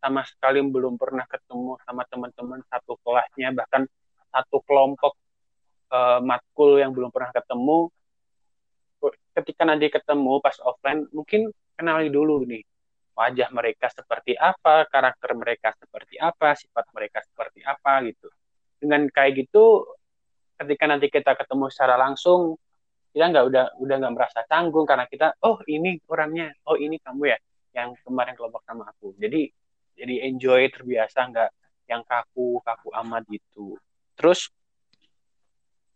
sama 0.00 0.24
sekali 0.24 0.64
belum 0.64 0.96
pernah 0.96 1.28
ketemu 1.28 1.76
sama 1.84 2.02
teman-teman 2.08 2.64
satu 2.66 2.96
kelasnya, 3.04 3.52
bahkan 3.52 3.84
satu 4.32 4.64
kelompok 4.64 5.14
uh, 5.92 6.18
matkul 6.24 6.80
yang 6.80 6.96
belum 6.96 7.12
pernah 7.12 7.28
ketemu. 7.30 7.92
Ketika 9.36 9.62
nanti 9.68 9.92
ketemu 9.92 10.40
pas 10.40 10.56
offline, 10.64 11.04
mungkin 11.12 11.52
kenali 11.76 12.08
dulu 12.08 12.42
nih 12.48 12.64
wajah 13.12 13.52
mereka 13.52 13.92
seperti 13.92 14.32
apa, 14.40 14.88
karakter 14.88 15.36
mereka 15.36 15.76
seperti 15.76 16.16
apa, 16.16 16.56
sifat 16.56 16.88
mereka 16.96 17.20
seperti 17.20 17.60
apa 17.62 18.00
gitu. 18.08 18.32
Dengan 18.80 19.06
kayak 19.12 19.46
gitu, 19.46 19.84
ketika 20.62 20.84
nanti 20.86 21.06
kita 21.10 21.34
ketemu 21.34 21.66
secara 21.68 21.98
langsung, 21.98 22.56
kita 23.12 23.28
nggak 23.28 23.44
udah 23.44 23.64
udah 23.76 23.96
nggak 24.00 24.14
merasa 24.14 24.40
tanggung 24.48 24.88
karena 24.88 25.04
kita 25.04 25.36
oh 25.44 25.60
ini 25.68 26.00
orangnya 26.08 26.54
oh 26.64 26.80
ini 26.80 26.96
kamu 26.96 27.28
ya 27.28 27.38
yang 27.76 27.92
kemarin 28.06 28.32
kelompok 28.38 28.64
sama 28.64 28.88
aku. 28.88 29.12
Jadi 29.20 29.52
jadi 29.98 30.32
enjoy 30.32 30.72
terbiasa 30.72 31.28
nggak 31.28 31.50
yang 31.92 32.02
kaku 32.08 32.62
kaku 32.64 32.88
amat 33.04 33.22
gitu. 33.28 33.76
Terus 34.16 34.48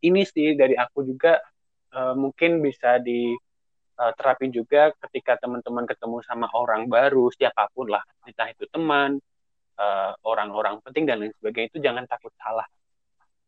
ini 0.05 0.29
sih 0.29 0.53
dari 0.53 0.77
aku 0.77 1.09
juga 1.09 1.41
uh, 1.97 2.13
mungkin 2.13 2.61
bisa 2.61 3.01
di 3.01 3.33
uh, 3.97 4.13
juga 4.53 4.93
ketika 5.09 5.41
teman-teman 5.41 5.89
ketemu 5.89 6.21
sama 6.29 6.53
orang 6.53 6.85
baru 6.85 7.33
siapa 7.33 7.73
pun 7.73 7.89
lah 7.89 8.05
entah 8.29 8.49
itu 8.53 8.69
teman 8.69 9.17
eh, 9.77 10.13
orang-orang 10.25 10.81
uh, 10.81 10.83
penting 10.85 11.05
dan 11.05 11.21
lain 11.21 11.33
sebagainya 11.37 11.69
itu 11.73 11.79
jangan 11.85 12.05
takut 12.09 12.33
salah. 12.41 12.65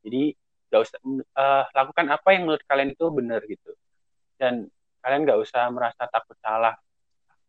Jadi 0.04 0.32
gak 0.68 0.80
usah 0.84 0.98
uh, 1.34 1.64
lakukan 1.72 2.06
apa 2.12 2.28
yang 2.36 2.48
menurut 2.48 2.64
kalian 2.68 2.92
itu 2.92 3.04
benar 3.12 3.40
gitu. 3.48 3.72
Dan 4.36 4.68
kalian 5.00 5.24
gak 5.24 5.40
usah 5.40 5.68
merasa 5.72 6.04
takut 6.08 6.36
salah. 6.40 6.76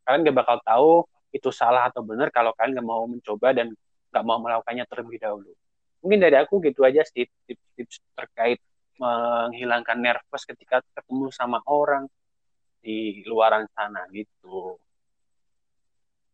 Kalian 0.08 0.28
gak 0.28 0.38
bakal 0.40 0.58
tahu 0.64 0.92
itu 1.30 1.54
salah 1.54 1.92
atau 1.92 2.02
benar 2.02 2.34
kalau 2.34 2.56
kalian 2.56 2.80
gak 2.80 2.88
mau 2.88 3.04
mencoba 3.06 3.54
dan 3.54 3.76
gak 4.10 4.24
mau 4.26 4.40
melakukannya 4.42 4.86
terlebih 4.88 5.20
dahulu. 5.22 5.52
Mungkin 6.00 6.20
dari 6.24 6.40
aku 6.40 6.64
gitu 6.64 6.88
aja 6.88 7.04
sih 7.04 7.28
tips-tips 7.46 8.00
terkait 8.16 8.60
menghilangkan 9.00 10.00
nervous 10.00 10.44
ketika 10.44 10.84
ketemu 10.96 11.32
sama 11.32 11.64
orang 11.68 12.08
di 12.80 13.24
luaran 13.28 13.68
sana 13.76 14.08
gitu 14.12 14.80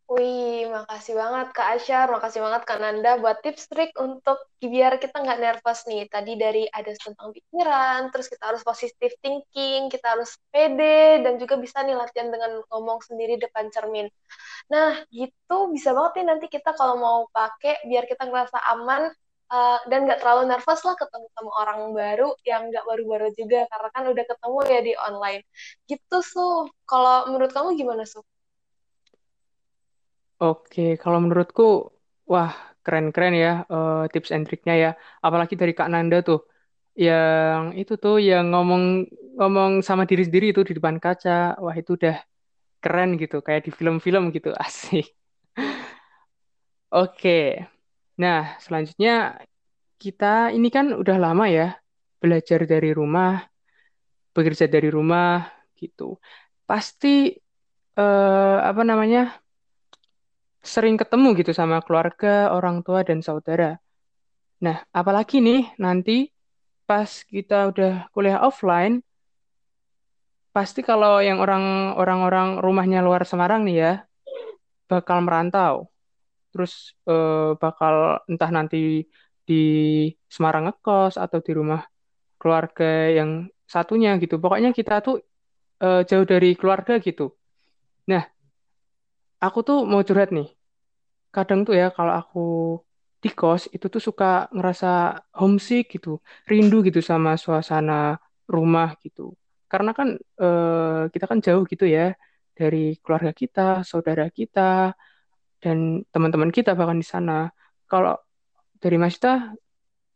Wih, 0.06 0.70
makasih 0.70 1.14
banget 1.22 1.48
Kak 1.58 1.68
Asyar, 1.82 2.08
makasih 2.14 2.38
banget 2.46 2.62
Kak 2.70 2.78
Nanda 2.78 3.18
buat 3.18 3.42
tips 3.42 3.66
trik 3.74 3.90
untuk 3.98 4.38
biar 4.62 5.02
kita 5.02 5.18
nggak 5.18 5.40
nervous 5.42 5.80
nih. 5.90 6.06
Tadi 6.14 6.32
dari 6.38 6.64
ada 6.70 6.94
tentang 6.94 7.34
pikiran, 7.34 8.14
terus 8.14 8.30
kita 8.30 8.54
harus 8.54 8.62
positive 8.62 9.14
thinking, 9.26 9.90
kita 9.90 10.14
harus 10.14 10.38
pede, 10.54 11.26
dan 11.26 11.42
juga 11.42 11.58
bisa 11.58 11.82
nih 11.82 11.98
latihan 11.98 12.30
dengan 12.30 12.62
ngomong 12.70 13.02
sendiri 13.02 13.42
depan 13.42 13.74
cermin. 13.74 14.06
Nah, 14.70 15.02
gitu 15.10 15.74
bisa 15.74 15.90
banget 15.98 16.12
nih 16.22 16.26
nanti 16.30 16.46
kita 16.54 16.70
kalau 16.78 16.96
mau 17.02 17.20
pakai 17.34 17.82
biar 17.90 18.06
kita 18.06 18.30
ngerasa 18.30 18.58
aman 18.78 19.10
uh, 19.54 19.80
dan 19.90 20.00
nggak 20.06 20.22
terlalu 20.22 20.54
nervous 20.54 20.82
lah 20.86 20.96
ketemu 21.02 21.28
sama 21.34 21.52
orang 21.66 21.80
baru 21.98 22.30
yang 22.46 22.62
nggak 22.70 22.86
baru-baru 22.86 23.28
juga, 23.34 23.66
karena 23.74 23.90
kan 23.96 24.04
udah 24.14 24.26
ketemu 24.30 24.58
ya 24.70 24.80
di 24.86 24.94
online. 25.02 25.42
Gitu, 25.90 26.18
Su. 26.22 26.70
Kalau 26.86 27.26
menurut 27.34 27.50
kamu 27.58 27.74
gimana, 27.74 28.06
Su? 28.06 28.22
Oke, 30.44 30.82
kalau 31.02 31.18
menurutku, 31.24 31.62
wah 32.32 32.52
keren-keren 32.84 33.34
ya 33.44 33.50
uh, 33.74 33.92
tips 34.12 34.30
and 34.36 34.44
triknya 34.48 34.74
ya. 34.84 34.90
Apalagi 35.26 35.54
dari 35.62 35.74
Kak 35.78 35.88
Nanda 35.94 36.18
tuh, 36.28 36.40
yang 37.06 37.62
itu 37.80 37.94
tuh 38.04 38.16
yang 38.30 38.44
ngomong 38.52 38.84
ngomong 39.40 39.72
sama 39.88 40.04
diri 40.10 40.24
sendiri 40.28 40.46
itu 40.54 40.62
di 40.70 40.74
depan 40.78 40.98
kaca. 41.04 41.32
Wah 41.64 41.76
itu 41.82 41.92
udah 42.00 42.16
keren 42.84 43.10
gitu, 43.22 43.36
kayak 43.46 43.62
di 43.68 43.72
film-film 43.80 44.24
gitu, 44.36 44.50
asik. 44.66 45.06
Oke, 46.96 47.30
nah 48.22 48.38
selanjutnya 48.64 49.12
kita 50.04 50.26
ini 50.58 50.68
kan 50.76 50.86
udah 51.02 51.18
lama 51.26 51.46
ya 51.58 51.64
belajar 52.22 52.60
dari 52.72 52.90
rumah, 53.00 53.30
bekerja 54.36 54.66
dari 54.74 54.90
rumah 54.92 55.48
gitu. 55.80 56.04
Pasti 56.70 57.08
uh, 58.00 58.58
apa 58.70 58.82
namanya? 58.90 59.20
Sering 60.66 60.98
ketemu 60.98 61.28
gitu 61.40 61.52
sama 61.54 61.80
keluarga, 61.86 62.50
orang 62.58 62.82
tua, 62.82 63.06
dan 63.06 63.22
saudara. 63.22 63.78
Nah, 64.66 64.82
apalagi 64.90 65.40
nih 65.40 65.78
nanti 65.78 66.34
pas 66.90 67.10
kita 67.26 67.70
udah 67.70 68.10
kuliah 68.14 68.42
offline, 68.42 69.06
pasti 70.56 70.82
kalau 70.82 71.22
yang 71.22 71.38
orang 71.44 71.94
orang-orang 72.02 72.48
rumahnya 72.66 73.00
luar 73.06 73.28
Semarang 73.30 73.62
nih 73.68 73.78
ya, 73.78 73.94
bakal 74.90 75.22
merantau. 75.22 75.92
Terus 76.54 76.96
eh, 77.06 77.52
bakal 77.60 78.24
entah 78.32 78.50
nanti 78.50 79.06
di 79.46 79.64
Semarang 80.32 80.72
ngekos 80.72 81.20
atau 81.22 81.40
di 81.44 81.52
rumah 81.54 81.84
keluarga 82.42 83.12
yang 83.12 83.52
satunya 83.68 84.16
gitu. 84.24 84.40
Pokoknya 84.40 84.72
kita 84.72 85.04
tuh 85.06 85.22
eh, 85.84 86.02
jauh 86.08 86.26
dari 86.26 86.56
keluarga 86.56 86.98
gitu. 87.04 87.36
Nah, 88.08 88.24
aku 89.44 89.60
tuh 89.68 89.84
mau 89.84 90.02
curhat 90.08 90.32
nih. 90.32 90.55
Kadang 91.36 91.60
tuh 91.68 91.74
ya 91.82 91.86
kalau 91.98 92.14
aku 92.22 92.40
di 93.24 93.30
kos 93.40 93.64
itu 93.76 93.86
tuh 93.94 94.02
suka 94.08 94.26
ngerasa 94.56 94.88
homesick 95.40 95.84
gitu, 95.96 96.10
rindu 96.52 96.76
gitu 96.88 97.00
sama 97.12 97.30
suasana 97.44 97.94
rumah 98.56 98.90
gitu. 99.04 99.22
Karena 99.72 99.92
kan 99.98 100.08
eh, 100.44 101.02
kita 101.14 101.26
kan 101.32 101.40
jauh 101.46 101.64
gitu 101.72 101.86
ya 101.96 102.02
dari 102.60 102.78
keluarga 103.04 103.32
kita, 103.42 103.62
saudara 103.92 104.24
kita, 104.38 104.62
dan 105.64 105.78
teman-teman 106.14 106.52
kita 106.58 106.72
bahkan 106.80 107.00
di 107.04 107.08
sana. 107.14 107.34
Kalau 107.92 108.14
dari 108.84 108.98
Mas 109.02 109.16
Ita, 109.20 109.30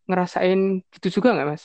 ngerasain 0.09 0.59
gitu 0.93 1.07
juga 1.21 1.29
nggak, 1.35 1.47
Mas? 1.51 1.63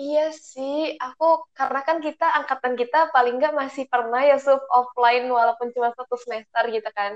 Iya 0.00 0.20
sih, 0.52 0.74
aku 1.04 1.24
karena 1.58 1.80
kan 1.88 1.96
kita 2.06 2.24
angkatan 2.38 2.74
kita 2.80 2.96
paling 3.14 3.34
nggak 3.38 3.54
masih 3.60 3.84
pernah 3.92 4.20
ya 4.30 4.36
sub 4.44 4.60
offline 4.78 5.24
walaupun 5.36 5.68
cuma 5.74 5.88
satu 5.98 6.16
semester 6.24 6.62
gitu 6.74 6.88
kan. 6.98 7.12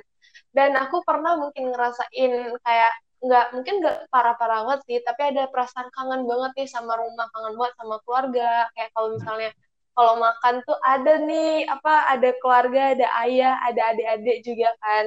Dan 0.57 0.71
aku 0.83 0.97
pernah 1.09 1.33
mungkin 1.43 1.65
ngerasain 1.73 2.33
kayak 2.65 2.93
nggak 3.25 3.45
mungkin 3.57 3.75
nggak 3.81 3.97
parah-parah 4.13 4.59
banget 4.65 4.81
sih, 4.89 4.99
tapi 5.09 5.21
ada 5.33 5.43
perasaan 5.53 5.89
kangen 5.97 6.23
banget 6.31 6.51
nih 6.59 6.69
sama 6.75 6.93
rumah, 7.01 7.27
kangen 7.33 7.55
banget 7.59 7.75
sama 7.81 7.97
keluarga. 8.05 8.45
Kayak 8.77 8.91
kalau 8.95 9.09
misalnya 9.17 9.51
kalau 9.97 10.15
makan 10.25 10.55
tuh 10.69 10.79
ada 10.93 11.13
nih 11.29 11.49
apa 11.75 11.93
ada 12.13 12.29
keluarga, 12.41 12.81
ada 12.93 13.07
ayah, 13.25 13.53
ada 13.69 13.81
adik-adik 13.97 14.37
juga 14.49 14.69
kan. 14.85 15.05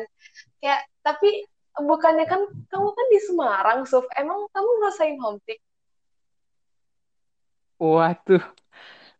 Kayak 0.62 0.82
tapi 1.06 1.30
bukannya 1.90 2.26
kan 2.32 2.42
kamu 2.72 2.90
kan 2.98 3.08
di 3.14 3.20
Semarang, 3.28 3.80
Suf. 3.90 4.06
Emang 4.18 4.40
kamu 4.56 4.70
ngerasain 4.82 5.18
homesick? 5.24 5.60
Waduh, 7.80 8.44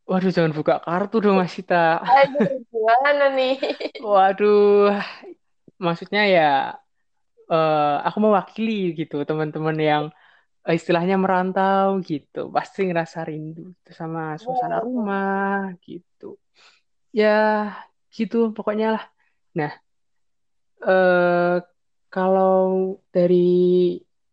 waduh 0.04 0.32
jangan 0.36 0.52
buka 0.52 0.84
kartu 0.84 1.24
dong 1.24 1.40
Mas 1.40 1.56
Sita. 1.56 2.04
Aduh, 2.04 2.60
gimana 2.68 3.32
nih? 3.32 3.56
Waduh, 4.04 5.00
maksudnya 5.80 6.28
ya 6.28 6.52
uh, 7.48 8.04
aku 8.04 8.18
mewakili 8.20 8.92
gitu 9.00 9.24
teman-teman 9.24 9.80
yang 9.80 10.04
uh, 10.68 10.76
istilahnya 10.76 11.16
merantau 11.16 12.04
gitu, 12.04 12.52
pasti 12.52 12.92
ngerasa 12.92 13.24
rindu 13.24 13.72
gitu 13.80 13.92
sama 13.96 14.36
suasana 14.36 14.84
rumah 14.84 15.72
gitu. 15.80 16.36
Ya 17.16 17.72
gitu 18.12 18.52
pokoknya 18.52 19.00
lah. 19.00 19.04
Nah, 19.56 19.72
uh, 20.84 21.64
kalau 22.12 23.00
dari 23.16 23.48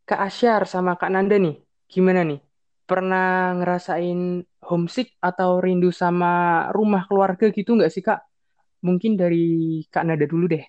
Kak 0.02 0.18
Asyar 0.18 0.66
sama 0.66 0.99
Kak 0.99 1.14
Nanda 1.14 1.38
nih, 1.38 1.62
gimana 1.87 2.26
nih? 2.26 2.46
Pernah 2.87 3.52
ngerasain 3.59 4.47
homesick 4.71 5.19
atau 5.19 5.59
rindu 5.64 5.90
sama 5.90 6.26
rumah 6.76 7.02
keluarga 7.09 7.50
gitu 7.50 7.75
nggak 7.76 7.93
sih 7.95 8.02
Kak? 8.07 8.21
Mungkin 8.87 9.19
dari 9.19 9.83
Kak 9.93 10.05
Nada 10.07 10.25
dulu 10.25 10.47
deh. 10.47 10.64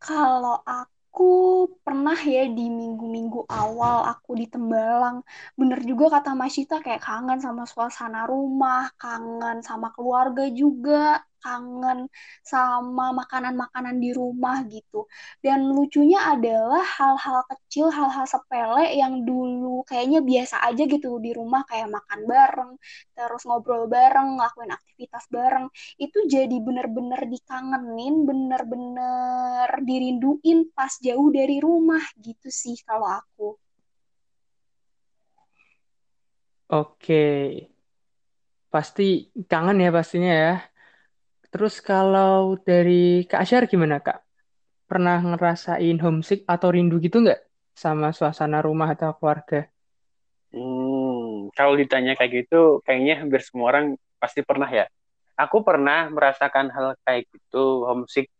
Kalau 0.00 0.64
aku 0.64 1.68
pernah 1.84 2.16
ya 2.16 2.48
di 2.48 2.66
minggu-minggu 2.72 3.44
awal 3.50 4.08
aku 4.08 4.30
di 4.40 4.46
Tembalang, 4.48 5.20
bener 5.58 5.80
juga 5.84 6.04
kata 6.16 6.32
Mas 6.38 6.56
Cita 6.56 6.80
kayak 6.80 7.02
kangen 7.04 7.38
sama 7.42 7.68
suasana 7.68 8.24
rumah, 8.24 8.88
kangen 8.96 9.60
sama 9.60 9.92
keluarga 9.92 10.48
juga 10.48 11.20
kangen 11.44 12.08
sama 12.44 13.12
makanan-makanan 13.20 13.96
di 14.04 14.10
rumah 14.14 14.62
gitu. 14.68 15.08
Dan 15.44 15.72
lucunya 15.76 16.20
adalah 16.32 16.84
hal-hal 16.84 17.40
kecil, 17.50 17.88
hal-hal 17.90 18.26
sepele 18.28 18.84
yang 18.94 19.24
dulu 19.24 19.82
kayaknya 19.88 20.20
biasa 20.20 20.56
aja 20.68 20.82
gitu 20.84 21.18
di 21.24 21.30
rumah 21.34 21.64
kayak 21.68 21.88
makan 21.96 22.20
bareng, 22.28 22.72
terus 23.16 23.42
ngobrol 23.48 23.84
bareng, 23.90 24.36
ngelakuin 24.36 24.72
aktivitas 24.76 25.24
bareng. 25.32 25.66
Itu 25.96 26.18
jadi 26.28 26.56
bener-bener 26.66 27.20
dikangenin, 27.26 28.14
bener-bener 28.28 29.68
dirinduin 29.88 30.70
pas 30.76 30.92
jauh 31.00 31.28
dari 31.32 31.56
rumah 31.60 32.04
gitu 32.20 32.48
sih 32.52 32.76
kalau 32.84 33.08
aku. 33.08 33.48
Oke. 36.70 37.14
Pasti 38.70 39.02
kangen 39.50 39.82
ya 39.82 39.90
pastinya 39.96 40.30
ya. 40.30 40.69
Terus 41.50 41.82
kalau 41.82 42.54
dari 42.62 43.26
Kak 43.26 43.42
Asyar 43.42 43.66
gimana 43.66 43.98
Kak? 43.98 44.22
Pernah 44.86 45.18
ngerasain 45.22 45.98
homesick 45.98 46.46
atau 46.46 46.70
rindu 46.70 47.02
gitu 47.02 47.22
nggak 47.22 47.42
sama 47.74 48.14
suasana 48.14 48.62
rumah 48.62 48.94
atau 48.94 49.14
keluarga? 49.18 49.66
Hmm, 50.50 51.50
kalau 51.54 51.74
ditanya 51.78 52.18
kayak 52.18 52.46
gitu, 52.46 52.82
kayaknya 52.86 53.22
hampir 53.22 53.42
semua 53.42 53.70
orang 53.74 53.94
pasti 54.18 54.42
pernah 54.42 54.66
ya. 54.66 54.86
Aku 55.38 55.62
pernah 55.62 56.10
merasakan 56.10 56.70
hal 56.74 56.98
kayak 57.06 57.26
gitu, 57.30 57.86
homesick 57.86 58.30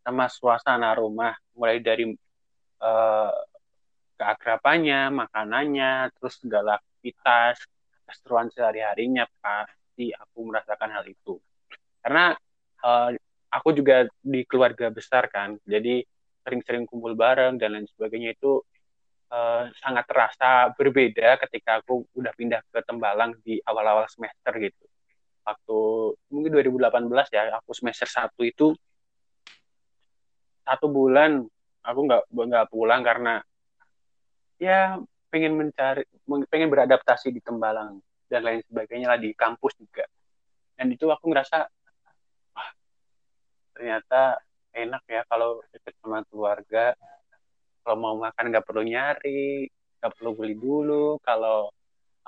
sama 0.00 0.26
suasana 0.32 0.96
rumah, 0.96 1.36
mulai 1.52 1.78
dari 1.80 2.12
uh, 2.80 3.32
keakrabannya, 4.16 5.12
makanannya, 5.12 6.12
terus 6.16 6.40
segala 6.40 6.80
aktivitas, 6.80 7.60
keseruan 8.08 8.48
sehari-harinya 8.52 9.24
pasti 9.38 10.12
aku 10.12 10.48
merasakan 10.48 10.90
hal 10.96 11.04
itu. 11.06 11.38
Karena 12.00 12.34
uh, 12.84 13.10
aku 13.50 13.68
juga 13.76 14.06
di 14.20 14.44
keluarga 14.46 14.92
besar 14.92 15.28
kan, 15.28 15.56
jadi 15.66 16.04
sering-sering 16.44 16.88
kumpul 16.88 17.12
bareng 17.12 17.60
dan 17.60 17.76
lain 17.76 17.88
sebagainya 17.96 18.32
itu 18.34 18.64
uh, 19.30 19.68
sangat 19.78 20.04
terasa 20.08 20.72
berbeda 20.74 21.36
ketika 21.46 21.84
aku 21.84 22.08
udah 22.16 22.32
pindah 22.32 22.60
ke 22.72 22.80
Tembalang 22.84 23.36
di 23.44 23.60
awal-awal 23.64 24.08
semester 24.08 24.52
gitu. 24.56 24.84
Waktu 25.44 25.78
mungkin 26.32 26.50
2018 26.52 27.36
ya, 27.36 27.58
aku 27.60 27.72
semester 27.76 28.08
satu 28.08 28.42
itu 28.44 28.72
satu 30.64 30.86
bulan 30.86 31.42
aku 31.82 32.00
nggak 32.06 32.22
nggak 32.30 32.66
pulang 32.70 33.00
karena 33.00 33.40
ya 34.60 35.00
pengen 35.32 35.56
mencari 35.56 36.04
pengen 36.46 36.68
beradaptasi 36.68 37.32
di 37.32 37.40
Tembalang 37.40 37.98
dan 38.28 38.44
lain 38.44 38.60
sebagainya 38.68 39.10
lah 39.10 39.18
di 39.18 39.32
kampus 39.32 39.74
juga 39.80 40.04
dan 40.76 40.92
itu 40.92 41.08
aku 41.08 41.32
ngerasa 41.32 41.66
ternyata 43.80 44.36
enak 44.76 45.00
ya 45.08 45.24
kalau 45.24 45.64
deket 45.72 45.96
sama 46.04 46.20
keluarga. 46.28 46.92
Kalau 47.80 47.96
mau 47.96 48.12
makan 48.20 48.52
nggak 48.52 48.68
perlu 48.68 48.84
nyari 48.84 49.64
nggak 49.96 50.12
perlu 50.20 50.36
beli 50.36 50.52
dulu. 50.52 51.16
Kalau 51.24 51.72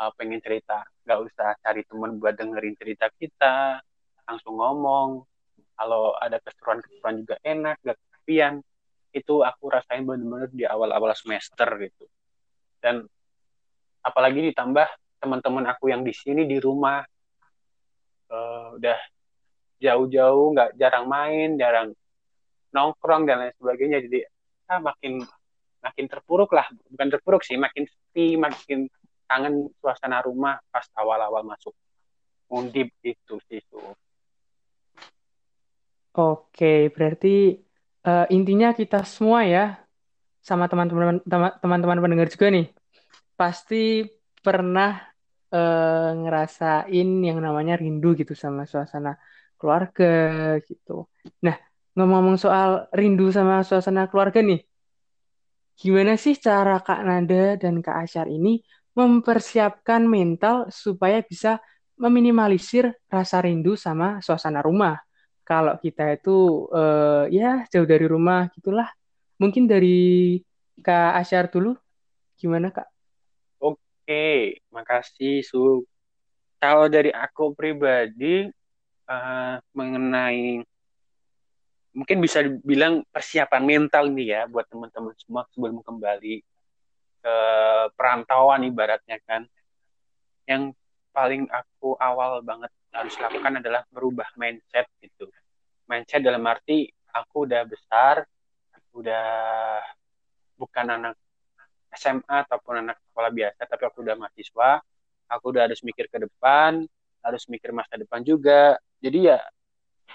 uh, 0.00 0.10
pengen 0.16 0.40
cerita 0.40 0.80
nggak 1.04 1.20
usah 1.28 1.52
cari 1.60 1.84
teman 1.84 2.16
buat 2.16 2.32
dengerin 2.40 2.72
cerita 2.80 3.12
kita 3.12 3.84
langsung 4.24 4.56
ngomong. 4.56 5.28
Kalau 5.76 6.16
ada 6.16 6.40
keseruan-keseruan 6.40 7.16
juga 7.20 7.36
enak 7.44 7.76
gak 7.84 7.98
kesepian 8.00 8.64
itu 9.12 9.44
aku 9.44 9.68
rasain 9.68 10.08
bener-bener 10.08 10.48
di 10.48 10.64
awal-awal 10.64 11.12
semester 11.12 11.68
gitu. 11.84 12.08
Dan 12.80 13.04
apalagi 14.00 14.40
ditambah 14.52 14.88
teman-teman 15.20 15.68
aku 15.68 15.92
yang 15.92 16.00
di 16.00 16.16
sini 16.16 16.48
di 16.48 16.56
rumah 16.56 17.04
uh, 18.32 18.78
udah 18.78 18.98
jauh-jauh 19.82 20.54
nggak 20.54 20.78
jarang 20.78 21.10
main 21.10 21.58
jarang 21.58 21.90
nongkrong 22.70 23.26
dan 23.26 23.42
lain 23.42 23.54
sebagainya. 23.58 23.98
Jadi 24.06 24.22
ah, 24.70 24.80
makin 24.80 25.26
makin 25.82 26.04
terpuruk 26.06 26.54
lah. 26.54 26.70
Bukan 26.88 27.08
terpuruk 27.10 27.42
sih 27.42 27.58
makin 27.58 27.84
sepi 27.90 28.38
makin 28.38 28.86
kangen 29.26 29.68
suasana 29.82 30.22
rumah 30.22 30.60
pas 30.70 30.86
awal-awal 30.94 31.42
masuk 31.42 31.74
undip 32.52 32.92
itu 33.00 33.34
sih 33.48 33.64
Oke, 36.12 36.92
berarti 36.92 37.56
uh, 38.04 38.28
intinya 38.28 38.76
kita 38.76 39.00
semua 39.08 39.48
ya 39.48 39.80
sama 40.44 40.68
teman-teman 40.68 41.24
teman-teman 41.56 41.98
pendengar 42.04 42.28
juga 42.28 42.52
nih 42.52 42.68
pasti 43.32 44.04
pernah 44.44 45.00
uh, 45.54 46.10
ngerasain 46.12 47.08
yang 47.24 47.38
namanya 47.40 47.80
rindu 47.80 48.12
gitu 48.12 48.36
sama 48.36 48.68
suasana 48.68 49.16
keluarga 49.62 50.58
gitu. 50.66 51.06
Nah, 51.38 51.54
ngomong-ngomong 51.94 52.34
soal 52.34 52.90
rindu 52.90 53.30
sama 53.30 53.62
suasana 53.62 54.10
keluarga 54.10 54.42
nih, 54.42 54.66
gimana 55.78 56.18
sih 56.18 56.34
cara 56.34 56.82
Kak 56.82 57.06
Nada 57.06 57.54
dan 57.54 57.78
Kak 57.78 58.02
Asyar 58.02 58.26
ini 58.26 58.58
mempersiapkan 58.98 60.02
mental 60.02 60.66
supaya 60.74 61.22
bisa 61.22 61.62
meminimalisir 61.94 62.90
rasa 63.06 63.38
rindu 63.46 63.78
sama 63.78 64.18
suasana 64.18 64.58
rumah? 64.58 64.98
Kalau 65.46 65.78
kita 65.78 66.18
itu 66.18 66.66
uh, 66.74 67.30
ya 67.30 67.62
jauh 67.70 67.86
dari 67.86 68.06
rumah 68.10 68.50
gitulah. 68.58 68.90
Mungkin 69.38 69.70
dari 69.70 70.38
Kak 70.82 71.18
Asyar 71.22 71.50
dulu, 71.50 71.78
gimana 72.38 72.74
Kak? 72.74 72.90
Oke, 73.58 74.58
makasih 74.70 75.46
Su. 75.46 75.86
Kalau 76.62 76.86
dari 76.86 77.10
aku 77.10 77.58
pribadi, 77.58 78.46
uh, 79.08 79.56
mengenai 79.74 80.62
mungkin 81.92 82.18
bisa 82.24 82.40
dibilang 82.40 83.04
persiapan 83.12 83.62
mental 83.62 84.08
nih 84.08 84.28
ya 84.32 84.42
buat 84.48 84.64
teman-teman 84.68 85.12
semua 85.20 85.44
sebelum 85.52 85.84
kembali 85.84 86.40
ke 87.22 87.36
perantauan 87.94 88.66
ibaratnya 88.66 89.20
kan. 89.24 89.46
Yang 90.48 90.74
paling 91.14 91.46
aku 91.52 91.94
awal 92.00 92.42
banget 92.42 92.72
harus 92.92 93.14
lakukan 93.20 93.60
adalah 93.60 93.84
merubah 93.92 94.28
mindset 94.36 94.88
gitu. 94.98 95.28
Mindset 95.86 96.24
dalam 96.24 96.42
arti 96.48 96.88
aku 97.12 97.44
udah 97.44 97.62
besar, 97.68 98.24
udah 98.96 99.24
bukan 100.56 100.86
anak 100.88 101.14
SMA 101.92 102.48
ataupun 102.48 102.80
anak 102.88 102.96
sekolah 103.10 103.30
biasa, 103.32 103.68
tapi 103.68 103.82
aku 103.84 104.00
udah 104.00 104.16
mahasiswa, 104.16 104.70
aku 105.28 105.44
udah 105.52 105.62
harus 105.68 105.80
mikir 105.84 106.08
ke 106.08 106.18
depan, 106.24 106.88
harus 107.22 107.46
mikir 107.48 107.70
masa 107.70 107.94
depan 107.96 108.20
juga, 108.26 108.76
jadi 108.98 109.18
ya 109.34 109.38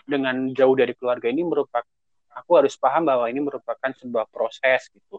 dengan 0.06 0.52
jauh 0.54 0.76
dari 0.78 0.93
keluarga 0.93 1.28
ini 1.32 1.43
merupakan 1.43 1.88
aku 2.32 2.52
harus 2.54 2.78
paham 2.78 3.10
bahwa 3.10 3.26
ini 3.28 3.41
merupakan 3.41 3.91
sebuah 3.98 4.30
proses 4.30 4.88
gitu. 4.93 5.17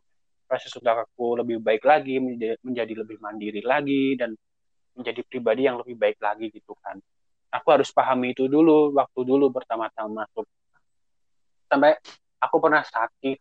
Proses 0.48 0.72
untuk 0.72 0.96
aku 0.96 1.37
lebih 1.44 1.61
baik 1.61 1.85
lagi 1.85 2.16
menjadi, 2.16 2.57
menjadi 2.64 2.94
lebih 3.05 3.16
mandiri 3.20 3.61
lagi 3.61 4.16
dan 4.16 4.33
menjadi 4.96 5.20
pribadi 5.29 5.68
yang 5.68 5.77
lebih 5.77 5.98
baik 5.98 6.18
lagi 6.22 6.48
gitu 6.48 6.72
kan. 6.81 6.96
Aku 7.53 7.68
harus 7.72 7.92
pahami 7.92 8.33
itu 8.33 8.48
dulu 8.48 8.92
waktu 8.96 9.20
dulu 9.29 9.53
pertama-tama 9.53 10.24
masuk. 10.24 10.48
Sampai 11.68 12.01
aku 12.40 12.57
pernah 12.61 12.81
sakit 12.81 13.38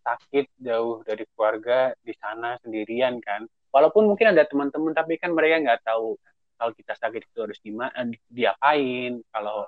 sakit 0.00 0.46
jauh 0.58 1.04
dari 1.06 1.22
keluarga 1.30 1.94
di 2.02 2.10
sana 2.18 2.58
sendirian 2.64 3.20
kan. 3.22 3.46
Walaupun 3.70 4.10
mungkin 4.10 4.34
ada 4.34 4.42
teman-teman 4.42 4.90
tapi 4.90 5.20
kan 5.22 5.30
mereka 5.30 5.62
nggak 5.62 5.86
tahu 5.86 6.18
kalau 6.60 6.76
kita 6.76 6.92
sakit 6.92 7.24
itu 7.24 7.38
harus 7.40 7.56
gimana 7.64 8.04
diapain 8.28 9.24
kalau 9.32 9.64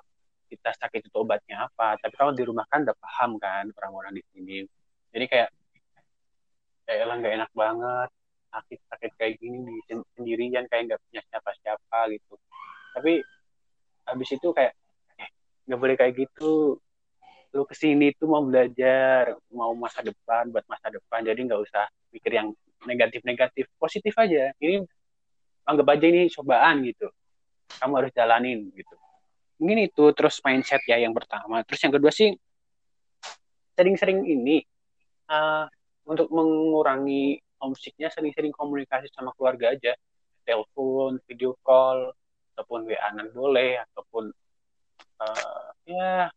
kita 0.53 0.69
sakit 0.77 1.09
itu 1.09 1.17
obatnya 1.17 1.65
apa. 1.65 1.97
Tapi 1.97 2.13
kalau 2.13 2.29
di 2.37 2.45
rumah 2.45 2.69
kan 2.69 2.85
udah 2.85 2.93
paham 3.01 3.41
kan 3.41 3.65
orang-orang 3.81 4.21
di 4.21 4.23
sini. 4.29 4.61
Jadi 5.09 5.25
kayak 5.25 5.49
kayak 6.85 7.03
lah 7.09 7.15
nggak 7.17 7.33
enak 7.41 7.51
banget 7.57 8.09
sakit 8.53 8.79
sakit 8.85 9.11
kayak 9.17 9.33
gini 9.41 9.57
di 9.65 9.97
sendirian 10.13 10.69
kayak 10.69 10.93
nggak 10.93 11.01
punya 11.09 11.21
siapa-siapa 11.25 11.99
gitu. 12.13 12.37
Tapi 12.93 13.13
habis 14.05 14.29
itu 14.29 14.47
kayak 14.53 14.77
eh, 15.17 15.29
nggak 15.65 15.79
boleh 15.81 15.95
kayak 15.97 16.13
gitu. 16.13 16.77
Lu 17.53 17.65
ke 17.65 17.73
sini 17.73 18.13
tuh 18.13 18.29
mau 18.29 18.45
belajar 18.45 19.33
mau 19.49 19.73
masa 19.73 20.05
depan 20.05 20.53
buat 20.53 20.65
masa 20.69 20.93
depan. 20.93 21.25
Jadi 21.25 21.49
nggak 21.49 21.61
usah 21.65 21.89
mikir 22.13 22.29
yang 22.37 22.53
negatif-negatif 22.85 23.65
positif 23.81 24.13
aja. 24.21 24.53
Ini 24.61 24.85
anggap 25.67 25.87
aja 25.95 26.05
ini 26.07 26.29
cobaan 26.31 26.83
gitu. 26.87 27.07
Kamu 27.79 27.93
harus 27.99 28.11
jalanin 28.13 28.69
gitu. 28.71 28.95
Mungkin 29.61 29.87
itu 29.87 30.03
terus 30.15 30.39
mindset 30.43 30.83
ya 30.85 30.99
yang 30.99 31.15
pertama. 31.15 31.63
Terus 31.63 31.79
yang 31.83 31.93
kedua 31.95 32.11
sih 32.11 32.35
sering-sering 33.73 34.21
ini 34.27 34.61
uh, 35.31 35.65
untuk 36.05 36.29
mengurangi 36.29 37.39
homesicknya 37.57 38.11
sering-sering 38.11 38.51
komunikasi 38.51 39.07
sama 39.11 39.31
keluarga 39.35 39.73
aja. 39.73 39.95
Telepon 40.43 41.23
video 41.23 41.55
call 41.63 42.11
ataupun 42.53 42.85
wa 42.85 43.23
boleh 43.31 43.79
ataupun 43.79 44.29
uh, 45.23 45.67
ya 45.87 46.29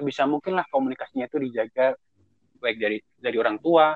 bisa 0.00 0.24
mungkin 0.24 0.56
lah 0.56 0.64
komunikasinya 0.72 1.28
itu 1.28 1.36
dijaga 1.36 1.92
baik 2.56 2.76
dari 2.80 2.98
dari 3.20 3.36
orang 3.36 3.60
tua 3.60 3.92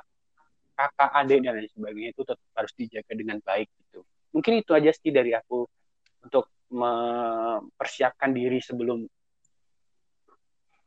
kakak 0.75 1.11
adik 1.17 1.39
dan 1.41 1.53
lain 1.57 1.71
sebagainya 1.71 2.11
itu 2.13 2.23
tetap 2.27 2.49
harus 2.53 2.73
dijaga 2.77 3.13
dengan 3.17 3.39
baik 3.41 3.69
gitu 3.89 4.05
mungkin 4.35 4.59
itu 4.59 4.75
aja 4.75 4.91
sih 4.91 5.15
dari 5.15 5.31
aku 5.31 5.63
untuk 6.27 6.51
mempersiapkan 6.75 8.35
diri 8.35 8.59
sebelum 8.59 9.07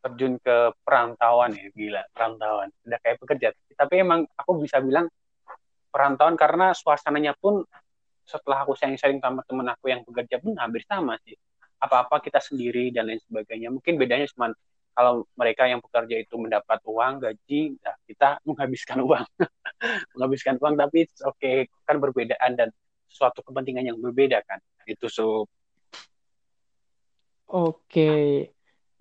terjun 0.03 0.39
ke 0.39 0.75
perantauan 0.83 1.55
ya 1.55 1.67
gila 1.71 2.03
perantauan. 2.11 2.69
Udah 2.85 2.99
kayak 3.01 3.17
pekerja. 3.23 3.47
Tapi 3.75 3.93
emang 4.03 4.27
aku 4.35 4.61
bisa 4.61 4.83
bilang 4.83 5.07
perantauan 5.91 6.35
karena 6.35 6.75
suasananya 6.75 7.33
pun 7.39 7.63
setelah 8.27 8.67
aku 8.67 8.75
sharing-sharing 8.75 9.23
sama 9.23 9.43
temen 9.47 9.67
aku 9.71 9.87
yang 9.87 10.03
bekerja 10.03 10.43
pun 10.43 10.55
hampir 10.59 10.83
sama 10.83 11.15
sih. 11.23 11.35
Apa-apa 11.79 12.19
kita 12.19 12.43
sendiri 12.43 12.91
dan 12.91 13.07
lain 13.07 13.21
sebagainya. 13.23 13.71
Mungkin 13.71 13.95
bedanya 13.95 14.27
cuma 14.31 14.51
kalau 14.97 15.29
mereka 15.37 15.69
yang 15.69 15.77
bekerja 15.77 16.25
itu 16.25 16.35
mendapat 16.41 16.81
uang 16.89 17.21
gaji 17.21 17.77
nah 17.85 17.95
kita 18.07 18.41
menghabiskan 18.43 18.99
uang. 19.07 19.25
Menghabiskan 20.17 20.55
uang 20.59 20.75
tapi 20.75 21.07
oke 21.23 21.37
okay, 21.37 21.55
kan 21.85 22.01
berbedaan 22.01 22.57
dan 22.57 22.69
suatu 23.17 23.41
kepentingan 23.41 23.89
yang 23.89 23.97
berbeda 23.97 24.45
kan 24.45 24.61
itu 24.85 25.09
so 25.09 25.49
oke 27.49 28.13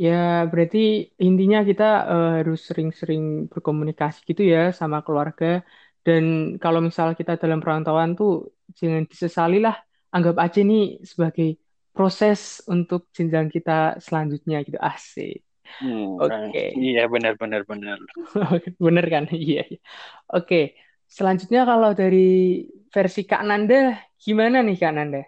ya 0.00 0.48
berarti 0.48 1.12
intinya 1.20 1.60
kita 1.64 1.88
uh, 2.08 2.32
harus 2.40 2.64
sering-sering 2.68 3.48
berkomunikasi 3.52 4.24
gitu 4.28 4.42
ya 4.44 4.72
sama 4.72 5.04
keluarga 5.04 5.60
dan 6.06 6.54
kalau 6.62 6.78
misal 6.78 7.18
kita 7.18 7.34
dalam 7.34 7.58
perantauan 7.58 8.14
tuh 8.14 8.54
jangan 8.78 9.10
disesali 9.10 9.58
lah. 9.58 9.74
Anggap 10.14 10.38
aja 10.38 10.62
ini 10.62 11.02
sebagai 11.02 11.58
proses 11.90 12.62
untuk 12.70 13.10
jenjang 13.10 13.50
kita 13.50 13.98
selanjutnya 13.98 14.62
gitu. 14.62 14.78
Asik. 14.78 15.42
Hmm, 15.82 16.14
Oke. 16.22 16.54
Okay. 16.54 16.68
Iya 16.78 17.10
benar 17.10 17.34
benar 17.34 17.66
benar. 17.66 17.98
benar 18.86 19.06
kan? 19.10 19.24
Iya. 19.34 19.66
iya. 19.66 19.78
Oke. 20.30 20.46
Okay. 20.46 20.64
Selanjutnya 21.10 21.66
kalau 21.66 21.90
dari 21.90 22.66
versi 22.96 23.28
Kak 23.28 23.44
Nanda 23.44 23.92
gimana 24.16 24.64
nih 24.64 24.76
Kak 24.80 24.92
Nanda? 24.96 25.22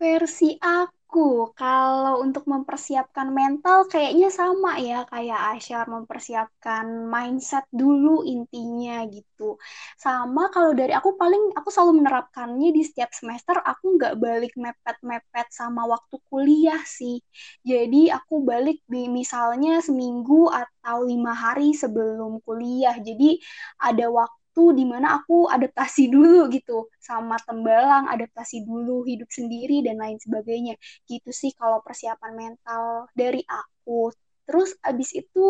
Versi 0.00 0.56
aku 0.64 1.52
kalau 1.52 2.24
untuk 2.24 2.48
mempersiapkan 2.48 3.28
mental 3.28 3.84
kayaknya 3.84 4.32
sama 4.32 4.80
ya 4.80 5.04
kayak 5.04 5.60
Asyar 5.60 5.84
mempersiapkan 5.92 7.04
mindset 7.04 7.68
dulu 7.68 8.24
intinya 8.24 9.04
gitu. 9.12 9.60
Sama 10.00 10.48
kalau 10.48 10.72
dari 10.72 10.96
aku 10.96 11.20
paling 11.20 11.52
aku 11.52 11.68
selalu 11.68 12.00
menerapkannya 12.00 12.72
di 12.72 12.80
setiap 12.80 13.12
semester 13.12 13.60
aku 13.60 14.00
nggak 14.00 14.16
balik 14.16 14.56
mepet-mepet 14.56 15.52
sama 15.52 15.84
waktu 15.84 16.16
kuliah 16.32 16.80
sih. 16.88 17.20
Jadi 17.60 18.08
aku 18.08 18.40
balik 18.40 18.80
di 18.88 19.04
misalnya 19.12 19.84
seminggu 19.84 20.48
atau 20.48 21.04
lima 21.04 21.36
hari 21.36 21.76
sebelum 21.76 22.40
kuliah. 22.40 22.96
Jadi 22.96 23.36
ada 23.84 24.08
waktu 24.08 24.39
waktu 24.50 24.82
di 24.82 24.84
mana 24.84 25.22
aku 25.22 25.46
adaptasi 25.46 26.10
dulu 26.10 26.50
gitu 26.50 26.90
sama 26.98 27.38
tembalang, 27.46 28.10
adaptasi 28.10 28.66
dulu 28.66 29.06
hidup 29.06 29.30
sendiri 29.30 29.78
dan 29.86 30.02
lain 30.02 30.18
sebagainya. 30.18 30.74
Gitu 31.06 31.30
sih 31.30 31.54
kalau 31.54 31.78
persiapan 31.86 32.32
mental 32.34 33.06
dari 33.14 33.46
aku. 33.46 34.10
Terus 34.50 34.74
abis 34.82 35.14
itu 35.14 35.46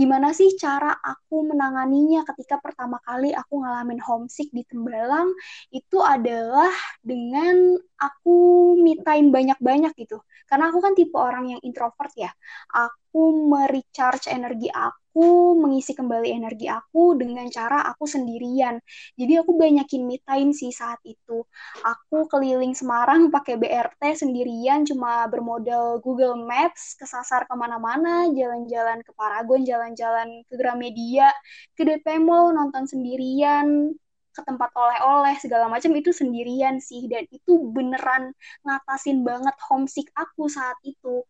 gimana 0.00 0.32
sih 0.32 0.56
cara 0.56 0.96
aku 1.04 1.52
menanganinya 1.52 2.24
ketika 2.32 2.56
pertama 2.64 2.96
kali 3.04 3.36
aku 3.36 3.60
ngalamin 3.60 4.00
homesick 4.00 4.48
di 4.56 4.64
Tembalang 4.64 5.28
itu 5.76 6.00
adalah 6.00 6.72
dengan 7.04 7.76
aku 8.00 8.32
me 8.80 8.96
time 9.04 9.28
banyak-banyak 9.28 9.92
gitu. 10.00 10.16
Karena 10.48 10.72
aku 10.72 10.80
kan 10.80 10.96
tipe 10.96 11.16
orang 11.20 11.52
yang 11.52 11.60
introvert 11.60 12.12
ya. 12.16 12.32
Aku 12.72 12.99
merecharge 13.18 14.30
energi 14.30 14.70
aku 14.70 15.00
aku 15.10 15.58
mengisi 15.58 15.90
kembali 15.90 16.30
energi 16.30 16.70
aku 16.70 17.18
dengan 17.18 17.50
cara 17.50 17.82
aku 17.90 18.06
sendirian. 18.06 18.78
Jadi 19.18 19.42
aku 19.42 19.58
banyakin 19.58 20.06
me 20.06 20.22
time 20.22 20.54
sih 20.54 20.70
saat 20.70 21.02
itu. 21.02 21.42
Aku 21.82 22.30
keliling 22.30 22.78
Semarang 22.78 23.26
pakai 23.34 23.58
BRT 23.58 24.22
sendirian 24.22 24.86
cuma 24.86 25.26
bermodal 25.26 25.98
Google 25.98 26.38
Maps, 26.38 26.94
kesasar 26.94 27.50
ke 27.50 27.54
mana-mana, 27.58 28.30
jalan-jalan 28.30 29.02
ke 29.02 29.10
Paragon, 29.18 29.66
jalan-jalan 29.66 30.46
ke 30.46 30.54
Gramedia, 30.54 31.34
ke 31.74 31.82
DP 31.82 32.22
Mall, 32.22 32.54
nonton 32.54 32.86
sendirian, 32.86 33.90
ke 34.30 34.40
tempat 34.46 34.70
oleh-oleh 34.74 35.34
segala 35.42 35.66
macam 35.66 35.90
itu 35.94 36.10
sendirian 36.14 36.78
sih. 36.78 37.06
Dan 37.10 37.26
itu 37.30 37.52
beneran 37.74 38.32
ngatasin 38.66 39.22
banget 39.26 39.56
homesick 39.68 40.08
aku 40.14 40.46
saat 40.46 40.78
itu. 40.86 41.24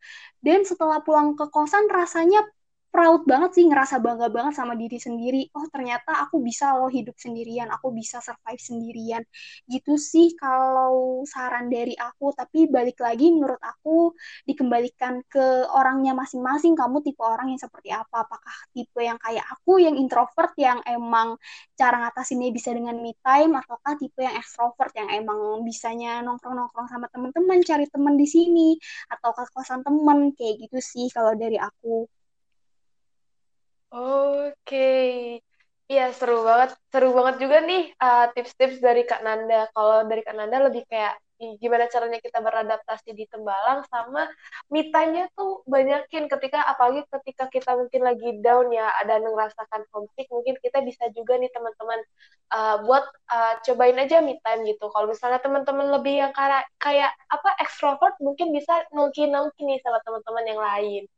Dan 0.44 0.62
setelah 0.68 1.00
pulang 1.04 1.34
ke 1.38 1.48
kosan 1.48 1.88
rasanya 1.88 2.44
proud 2.90 3.22
banget 3.24 3.50
sih 3.56 3.64
ngerasa 3.70 4.02
bangga 4.02 4.28
banget 4.34 4.54
sama 4.58 4.74
diri 4.74 4.98
sendiri. 4.98 5.46
Oh 5.54 5.66
ternyata 5.70 6.10
aku 6.26 6.42
bisa 6.42 6.74
loh 6.76 6.90
hidup 6.90 7.14
sendirian 7.16 7.70
aku 7.70 7.94
bisa 7.94 8.18
survive 8.18 8.58
sendirian. 8.58 9.22
Gitu 9.70 9.94
sih 9.96 10.34
kalau 10.34 11.22
saran 11.24 11.70
dari 11.70 11.94
aku. 11.94 12.34
Tapi 12.34 12.66
balik 12.66 12.98
lagi 12.98 13.30
menurut 13.30 13.62
aku 13.62 14.12
dikembalikan 14.44 15.22
ke 15.30 15.70
orangnya 15.70 16.12
masing-masing. 16.18 16.74
Kamu 16.74 17.00
tipe 17.06 17.22
orang 17.22 17.54
yang 17.54 17.60
seperti 17.62 17.94
apa? 17.94 18.26
Apakah 18.26 18.56
tipe 18.74 19.00
yang 19.00 19.16
kayak 19.22 19.46
aku 19.46 19.78
yang 19.80 19.94
introvert 19.94 20.52
yang 20.58 20.82
emang 20.84 21.38
cara 21.78 21.96
ngatasinnya 22.04 22.50
bisa 22.50 22.74
dengan 22.74 22.98
me 22.98 23.14
time? 23.22 23.54
Ataukah 23.54 23.94
tipe 24.02 24.20
yang 24.20 24.34
extrovert 24.36 24.92
yang 24.98 25.08
emang 25.14 25.62
bisanya 25.62 26.20
nongkrong-nongkrong 26.26 26.90
sama 26.90 27.06
teman-teman 27.14 27.62
cari 27.62 27.86
teman 27.86 28.14
di 28.18 28.26
sini? 28.26 28.68
Atau 29.14 29.30
ke 29.32 29.46
kosan 29.54 29.80
teman? 29.86 30.34
Kayak 30.34 30.68
gitu 30.68 30.78
sih 30.82 31.06
kalau 31.14 31.32
dari 31.38 31.56
aku 31.56 32.19
Oke. 33.92 34.76
Iya, 35.90 36.02
seru 36.18 36.46
banget. 36.48 36.70
Seru 36.92 37.08
banget 37.18 37.36
juga 37.42 37.56
nih 37.68 37.82
uh, 37.98 38.24
tips-tips 38.34 38.78
dari 38.86 39.02
Kak 39.10 39.20
Nanda. 39.26 39.66
Kalau 39.74 40.06
dari 40.10 40.22
Kak 40.26 40.34
Nanda 40.38 40.56
lebih 40.70 40.82
kayak 40.86 41.18
gimana 41.56 41.88
caranya 41.88 42.20
kita 42.20 42.36
beradaptasi 42.44 43.16
di 43.16 43.24
Tembalang 43.24 43.80
sama 43.88 44.28
mitanya 44.68 45.24
tuh 45.32 45.64
banyakin 45.64 46.28
ketika 46.28 46.68
apalagi 46.68 47.00
ketika 47.08 47.48
kita 47.48 47.70
mungkin 47.80 48.04
lagi 48.04 48.28
down 48.44 48.68
ya 48.68 48.92
ada 49.00 49.16
merasakan 49.24 49.88
homesick 49.88 50.28
mungkin 50.28 50.60
kita 50.60 50.84
bisa 50.84 51.08
juga 51.16 51.40
nih 51.40 51.48
teman-teman 51.48 52.00
uh, 52.52 52.76
buat 52.84 53.04
uh, 53.32 53.56
cobain 53.64 53.96
aja 53.96 54.20
me 54.20 54.36
time 54.44 54.68
gitu 54.68 54.92
kalau 54.92 55.08
misalnya 55.08 55.40
teman-teman 55.40 55.88
lebih 55.88 56.28
yang 56.28 56.32
kayak 56.36 56.68
kayak 56.76 57.08
apa 57.32 57.56
extrovert 57.64 58.12
mungkin 58.20 58.52
bisa 58.52 58.84
nongki-nongki 58.92 59.64
nih 59.64 59.80
sama 59.80 59.96
teman-teman 60.04 60.44
yang 60.44 60.60
lain 60.60 61.08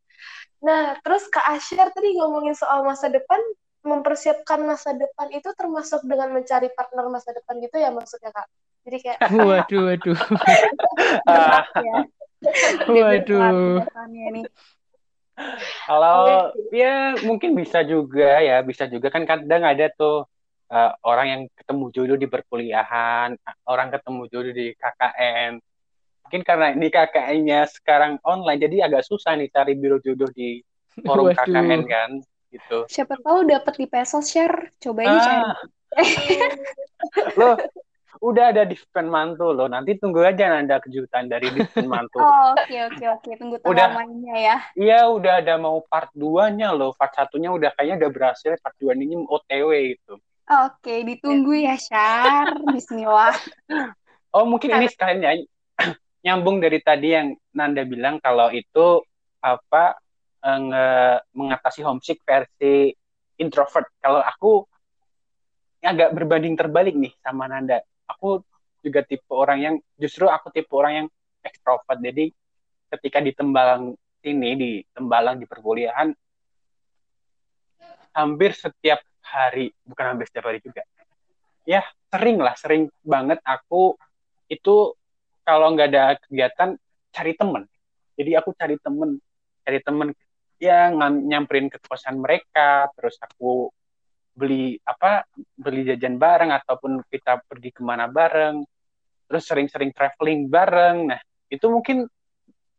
Nah, 0.62 0.94
terus 1.02 1.26
Kak 1.26 1.58
Asyar 1.58 1.90
tadi 1.90 2.14
ngomongin 2.14 2.54
soal 2.54 2.86
masa 2.86 3.10
depan, 3.10 3.38
mempersiapkan 3.82 4.62
masa 4.62 4.94
depan 4.94 5.26
itu 5.34 5.50
termasuk 5.58 6.06
dengan 6.06 6.30
mencari 6.30 6.70
partner 6.70 7.10
masa 7.10 7.34
depan 7.34 7.58
gitu 7.58 7.82
ya 7.82 7.90
maksudnya 7.90 8.30
Kak? 8.30 8.46
Jadi 8.86 8.96
kayak... 9.02 9.18
Waduh, 9.50 9.82
waduh. 9.90 10.18
ya. 11.86 11.98
Waduh. 12.94 13.82
Kalau 15.88 16.52
ya 16.70 17.16
mungkin 17.26 17.58
bisa 17.58 17.82
juga 17.82 18.38
ya, 18.38 18.62
bisa 18.62 18.86
juga 18.86 19.10
kan 19.10 19.26
kadang 19.26 19.64
ada 19.66 19.90
tuh 19.90 20.28
uh, 20.70 20.92
orang 21.02 21.26
yang 21.26 21.42
ketemu 21.56 21.84
jodoh 21.90 22.18
di 22.20 22.28
perkuliahan, 22.30 23.34
orang 23.66 23.88
ketemu 23.90 24.22
jodoh 24.30 24.52
di 24.54 24.76
KKN. 24.76 25.58
Mungkin 26.32 26.48
karena 26.48 26.72
ini 26.72 26.88
KKN-nya 26.88 27.68
sekarang 27.68 28.16
online, 28.24 28.56
jadi 28.56 28.88
agak 28.88 29.04
susah 29.04 29.36
nih 29.36 29.52
cari 29.52 29.76
biro 29.76 30.00
jodoh 30.00 30.32
di 30.32 30.64
forum 31.04 31.28
Waduh. 31.28 31.44
KKN 31.44 31.84
kan, 31.84 32.10
gitu. 32.48 32.88
Siapa 32.88 33.20
tahu 33.20 33.44
dapat 33.52 33.76
di 33.76 33.84
pesos 33.84 34.32
share, 34.32 34.72
coba 34.80 35.12
ini 35.12 35.12
ah. 35.12 35.28
cari. 35.28 35.44
Loh, 37.36 37.60
udah 38.24 38.48
ada 38.48 38.64
di 38.64 38.80
Diven 38.80 39.12
Mantu 39.12 39.52
loh. 39.52 39.68
Nanti 39.68 40.00
tunggu 40.00 40.24
aja 40.24 40.56
ada 40.56 40.80
kejutan 40.80 41.28
dari 41.28 41.52
Diven 41.52 41.84
Mantu. 41.84 42.16
oh, 42.24 42.56
oke 42.56 42.76
oke 42.80 43.04
oke. 43.12 43.30
Tunggu 43.36 43.60
udah, 43.68 43.92
mainnya 43.92 44.36
ya. 44.40 44.56
Iya, 44.72 45.12
udah 45.12 45.44
ada 45.44 45.60
mau 45.60 45.84
part 45.84 46.08
2-nya 46.16 46.72
loh. 46.72 46.96
Part 46.96 47.12
satunya 47.12 47.52
udah 47.52 47.76
kayaknya 47.76 48.08
udah 48.08 48.10
berhasil, 48.16 48.56
part 48.64 48.72
2 48.80 48.96
ini 48.96 49.20
OTW 49.20 50.00
itu. 50.00 50.16
Oke, 50.48 51.04
ditunggu 51.04 51.60
ya, 51.60 51.76
Syar. 51.76 52.56
Bismillah. 52.72 53.36
Oh, 54.32 54.48
mungkin 54.48 54.72
ini 54.80 54.88
sekalian 54.88 55.20
ya 55.20 55.36
nyambung 56.22 56.62
dari 56.62 56.78
tadi 56.78 57.08
yang 57.12 57.34
Nanda 57.54 57.82
bilang 57.82 58.22
kalau 58.22 58.48
itu 58.54 59.02
apa 59.42 59.98
eh, 60.42 60.58
nge 60.58 60.86
mengatasi 61.34 61.80
homesick 61.82 62.22
versi 62.22 62.94
introvert. 63.42 63.90
Kalau 63.98 64.22
aku 64.22 64.62
agak 65.82 66.14
berbanding 66.14 66.54
terbalik 66.54 66.94
nih 66.94 67.10
sama 67.18 67.50
Nanda 67.50 67.82
aku 68.06 68.38
juga 68.82 69.02
tipe 69.02 69.26
orang 69.34 69.58
yang 69.58 69.74
justru 69.98 70.30
aku 70.30 70.54
tipe 70.54 70.70
orang 70.74 70.92
yang 71.04 71.06
ekstrovert 71.42 71.98
jadi 71.98 72.30
ketika 72.98 73.18
di 73.18 73.32
Tembalang 73.34 73.98
sini 74.22 74.50
di 74.54 74.70
Tembalang 74.94 75.42
di 75.42 75.46
perkuliahan 75.50 76.14
hampir 78.14 78.54
setiap 78.54 79.02
hari 79.26 79.74
bukan 79.82 80.14
hampir 80.14 80.30
setiap 80.30 80.54
hari 80.54 80.62
juga 80.62 80.86
ya 81.66 81.82
sering 82.14 82.38
lah 82.38 82.54
sering 82.54 82.86
banget 83.02 83.42
aku 83.42 83.98
itu 84.46 84.94
kalau 85.42 85.74
nggak 85.74 85.88
ada 85.92 86.16
kegiatan 86.26 86.78
cari 87.12 87.32
temen. 87.36 87.62
Jadi 88.16 88.30
aku 88.38 88.50
cari 88.56 88.76
temen 88.78 89.18
cari 89.62 89.78
temen 89.82 90.08
ya 90.58 90.90
nyamperin 90.94 91.70
ke 91.70 91.78
kosan 91.82 92.22
mereka 92.22 92.90
terus 92.94 93.18
aku 93.18 93.70
beli 94.32 94.80
apa 94.86 95.28
beli 95.58 95.84
jajan 95.84 96.16
bareng 96.16 96.50
ataupun 96.50 97.04
kita 97.10 97.44
pergi 97.44 97.70
ke 97.74 97.82
mana 97.84 98.08
bareng 98.08 98.64
terus 99.28 99.44
sering-sering 99.48 99.92
traveling 99.92 100.48
bareng. 100.48 101.08
Nah 101.10 101.20
itu 101.52 101.66
mungkin 101.68 102.08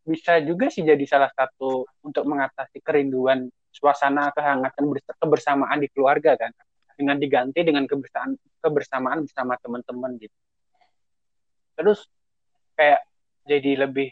bisa 0.04 0.36
juga 0.44 0.68
sih 0.68 0.84
jadi 0.84 1.00
salah 1.08 1.32
satu 1.32 1.88
untuk 2.04 2.24
mengatasi 2.28 2.84
kerinduan 2.84 3.48
suasana 3.72 4.30
kehangatan 4.30 4.84
kebersamaan 5.18 5.78
di 5.80 5.88
keluarga 5.90 6.36
kan. 6.38 6.52
Dengan 6.94 7.18
diganti 7.18 7.66
dengan 7.66 7.90
kebersamaan 7.90 8.38
kebersamaan 8.62 9.26
bersama 9.26 9.58
teman-teman 9.58 10.14
gitu. 10.22 10.36
Terus 11.74 12.06
kayak 12.74 13.00
jadi 13.46 13.86
lebih 13.88 14.10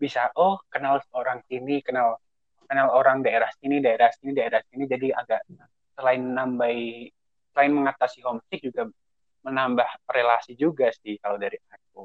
bisa 0.00 0.32
oh 0.36 0.60
kenal 0.72 1.00
orang 1.12 1.44
sini 1.44 1.84
kenal 1.84 2.16
kenal 2.64 2.88
orang 2.96 3.20
daerah 3.20 3.52
sini 3.60 3.84
daerah 3.84 4.08
sini 4.16 4.32
daerah 4.32 4.60
sini 4.72 4.88
jadi 4.88 5.12
agak 5.12 5.44
selain 5.92 6.22
nambah 6.24 6.72
selain 7.52 7.72
mengatasi 7.76 8.24
homesick 8.24 8.64
juga 8.64 8.88
menambah 9.44 9.88
relasi 10.08 10.56
juga 10.56 10.92
sih 10.92 11.16
kalau 11.20 11.40
dari 11.40 11.56
aku. 11.68 12.04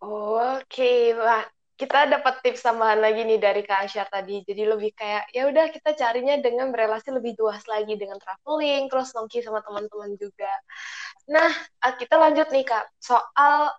Oke, 0.00 1.12
Pak. 1.12 1.59
Kita 1.80 2.04
dapat 2.12 2.44
tips 2.44 2.60
tambahan 2.60 3.00
lagi 3.00 3.24
nih 3.24 3.40
dari 3.40 3.64
Kak 3.64 3.88
Asyar 3.88 4.12
tadi. 4.12 4.44
Jadi 4.44 4.68
lebih 4.68 4.92
kayak 4.92 5.32
ya 5.32 5.48
udah 5.48 5.72
kita 5.72 5.96
carinya 5.96 6.36
dengan 6.36 6.68
berelasi 6.68 7.08
lebih 7.08 7.40
luas 7.40 7.64
lagi 7.64 7.96
dengan 7.96 8.20
traveling, 8.20 8.92
terus 8.92 9.16
nongki 9.16 9.40
sama 9.40 9.64
teman-teman 9.64 10.12
juga. 10.20 10.52
Nah, 11.32 11.48
kita 11.96 12.20
lanjut 12.20 12.52
nih 12.52 12.68
Kak 12.68 12.84
soal 13.00 13.72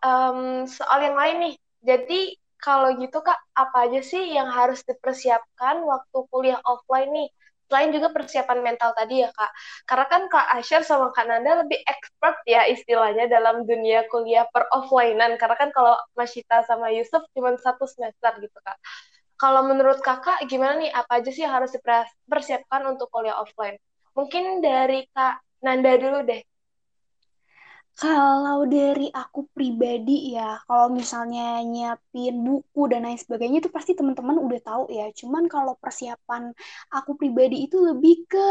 um, 0.00 0.64
soal 0.64 1.04
yang 1.04 1.20
lain 1.20 1.36
nih. 1.44 1.54
Jadi 1.84 2.20
kalau 2.56 2.96
gitu 2.96 3.20
Kak, 3.20 3.36
apa 3.52 3.92
aja 3.92 4.00
sih 4.00 4.32
yang 4.32 4.48
harus 4.48 4.80
dipersiapkan 4.88 5.84
waktu 5.84 6.18
kuliah 6.32 6.60
offline 6.64 7.12
nih? 7.12 7.28
Selain 7.68 7.90
juga 7.90 8.08
persiapan 8.12 8.58
mental 8.60 8.90
tadi 8.94 9.24
ya 9.24 9.30
kak. 9.32 9.50
Karena 9.88 10.06
kan 10.06 10.22
kak 10.28 10.46
Asher 10.56 10.82
sama 10.84 11.10
kak 11.16 11.26
Nanda 11.26 11.64
lebih 11.64 11.80
expert 11.84 12.36
ya 12.44 12.68
istilahnya 12.68 13.26
dalam 13.26 13.64
dunia 13.64 14.04
kuliah 14.12 14.46
per 14.52 14.68
offlinean. 14.70 15.36
Karena 15.40 15.56
kan 15.58 15.70
kalau 15.72 15.96
Masita 16.14 16.62
sama 16.68 16.92
Yusuf 16.92 17.24
cuma 17.32 17.56
satu 17.58 17.88
semester 17.88 18.32
gitu 18.40 18.58
kak. 18.62 18.76
Kalau 19.34 19.66
menurut 19.66 19.98
kakak 20.04 20.46
gimana 20.46 20.78
nih? 20.78 20.90
Apa 20.94 21.18
aja 21.20 21.30
sih 21.34 21.44
harus 21.44 21.74
dipersiapkan 21.74 22.86
untuk 22.86 23.10
kuliah 23.10 23.36
offline? 23.40 23.76
Mungkin 24.14 24.62
dari 24.62 25.04
kak 25.10 25.42
Nanda 25.64 25.96
dulu 25.98 26.22
deh 26.22 26.44
kalau 28.00 28.58
dari 28.74 29.06
aku 29.20 29.40
pribadi 29.54 30.34
ya, 30.34 30.58
kalau 30.66 30.88
misalnya 30.98 31.42
nyiapin 31.72 32.34
buku 32.46 32.80
dan 32.90 33.00
lain 33.06 33.18
sebagainya 33.22 33.58
itu 33.62 33.70
pasti 33.76 33.92
teman-teman 33.98 34.36
udah 34.46 34.60
tahu 34.68 34.82
ya. 34.98 35.04
Cuman 35.20 35.44
kalau 35.54 35.72
persiapan 35.82 36.42
aku 36.96 37.10
pribadi 37.20 37.56
itu 37.66 37.76
lebih 37.88 38.14
ke 38.30 38.48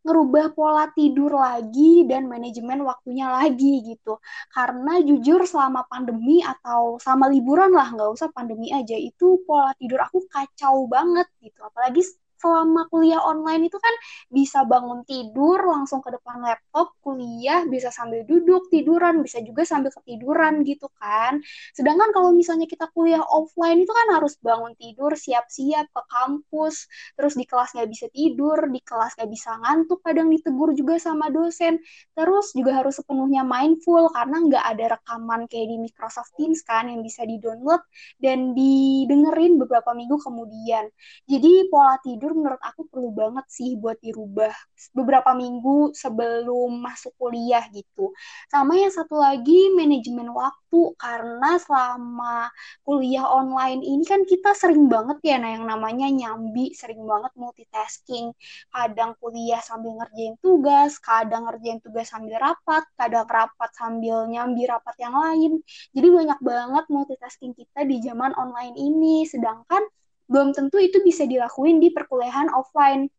ngerubah 0.00 0.44
pola 0.56 0.84
tidur 0.96 1.28
lagi 1.36 2.08
dan 2.08 2.24
manajemen 2.32 2.80
waktunya 2.88 3.26
lagi 3.28 3.84
gitu. 3.84 4.16
Karena 4.54 4.96
jujur 5.08 5.40
selama 5.44 5.84
pandemi 5.92 6.40
atau 6.40 6.96
sama 7.06 7.28
liburan 7.28 7.70
lah, 7.76 7.88
nggak 7.92 8.10
usah 8.16 8.28
pandemi 8.32 8.72
aja, 8.72 8.96
itu 8.96 9.44
pola 9.44 9.76
tidur 9.76 10.00
aku 10.06 10.24
kacau 10.32 10.88
banget 10.88 11.26
gitu. 11.44 11.60
Apalagi 11.68 12.00
selama 12.40 12.88
kuliah 12.88 13.20
online 13.20 13.68
itu 13.68 13.76
kan 13.76 13.94
bisa 14.32 14.64
bangun 14.64 15.04
tidur 15.04 15.60
langsung 15.68 16.00
ke 16.00 16.10
depan 16.16 16.40
laptop 16.40 16.96
kuliah 17.04 17.62
bisa 17.68 17.92
sambil 17.92 18.24
duduk 18.24 18.66
tiduran 18.72 19.20
bisa 19.20 19.38
juga 19.44 19.62
sambil 19.68 19.92
ketiduran 19.92 20.64
gitu 20.64 20.88
kan. 20.98 21.38
Sedangkan 21.76 22.10
kalau 22.16 22.32
misalnya 22.34 22.66
kita 22.66 22.88
kuliah 22.96 23.22
offline 23.22 23.84
itu 23.84 23.92
kan 23.92 24.08
harus 24.16 24.34
bangun 24.40 24.72
tidur 24.80 25.12
siap-siap 25.14 25.86
ke 25.92 26.02
kampus 26.08 26.88
terus 27.18 27.34
di 27.36 27.44
kelas 27.44 27.76
nggak 27.76 27.88
bisa 27.90 28.06
tidur 28.10 28.58
di 28.70 28.80
kelas 28.82 29.14
nggak 29.18 29.30
bisa 29.30 29.50
ngantuk 29.60 30.00
kadang 30.02 30.28
ditegur 30.32 30.72
juga 30.72 30.96
sama 30.96 31.28
dosen. 31.28 31.78
Terus 32.16 32.52
juga 32.56 32.80
harus 32.82 32.96
sepenuhnya 32.98 33.42
mindful 33.46 34.08
karena 34.12 34.36
nggak 34.46 34.64
ada 34.76 34.84
rekaman 34.98 35.46
kayak 35.50 35.66
di 35.70 35.76
Microsoft 35.80 36.32
Teams 36.38 36.60
kan 36.64 36.88
yang 36.90 37.00
bisa 37.04 37.22
di 37.26 37.36
download 37.42 37.82
dan 38.22 38.52
didengerin 38.56 39.58
beberapa 39.60 39.90
minggu 39.96 40.16
kemudian. 40.20 40.88
Jadi 41.26 41.68
pola 41.72 41.96
tidur 42.02 42.29
tidur 42.30 42.46
menurut 42.46 42.62
aku 42.62 42.86
perlu 42.86 43.10
banget 43.10 43.46
sih 43.50 43.74
buat 43.74 43.98
dirubah 43.98 44.54
beberapa 44.94 45.34
minggu 45.34 45.90
sebelum 45.98 46.78
masuk 46.78 47.10
kuliah 47.18 47.66
gitu. 47.74 48.14
Sama 48.46 48.78
yang 48.78 48.94
satu 48.94 49.18
lagi 49.18 49.74
manajemen 49.74 50.30
waktu 50.30 50.94
karena 50.94 51.58
selama 51.58 52.46
kuliah 52.86 53.26
online 53.26 53.82
ini 53.82 54.06
kan 54.06 54.22
kita 54.22 54.54
sering 54.54 54.86
banget 54.86 55.18
ya 55.26 55.36
nah 55.42 55.50
yang 55.50 55.66
namanya 55.66 56.06
nyambi, 56.06 56.70
sering 56.70 57.02
banget 57.02 57.34
multitasking. 57.34 58.30
Kadang 58.70 59.18
kuliah 59.18 59.58
sambil 59.58 59.98
ngerjain 59.98 60.38
tugas, 60.38 61.02
kadang 61.02 61.50
ngerjain 61.50 61.82
tugas 61.82 62.14
sambil 62.14 62.38
rapat, 62.38 62.86
kadang 62.94 63.26
rapat 63.26 63.70
sambil 63.74 64.30
nyambi 64.30 64.70
rapat 64.70 64.94
yang 65.02 65.18
lain. 65.18 65.58
Jadi 65.90 66.08
banyak 66.14 66.38
banget 66.38 66.84
multitasking 66.86 67.58
kita 67.58 67.82
di 67.82 67.98
zaman 68.06 68.30
online 68.38 68.78
ini. 68.78 69.26
Sedangkan 69.26 69.82
belum 70.30 70.54
tentu 70.54 70.78
itu 70.78 71.02
bisa 71.02 71.26
dilakuin 71.26 71.82
di 71.82 71.90
perkuliahan 71.90 72.54
offline. 72.54 73.10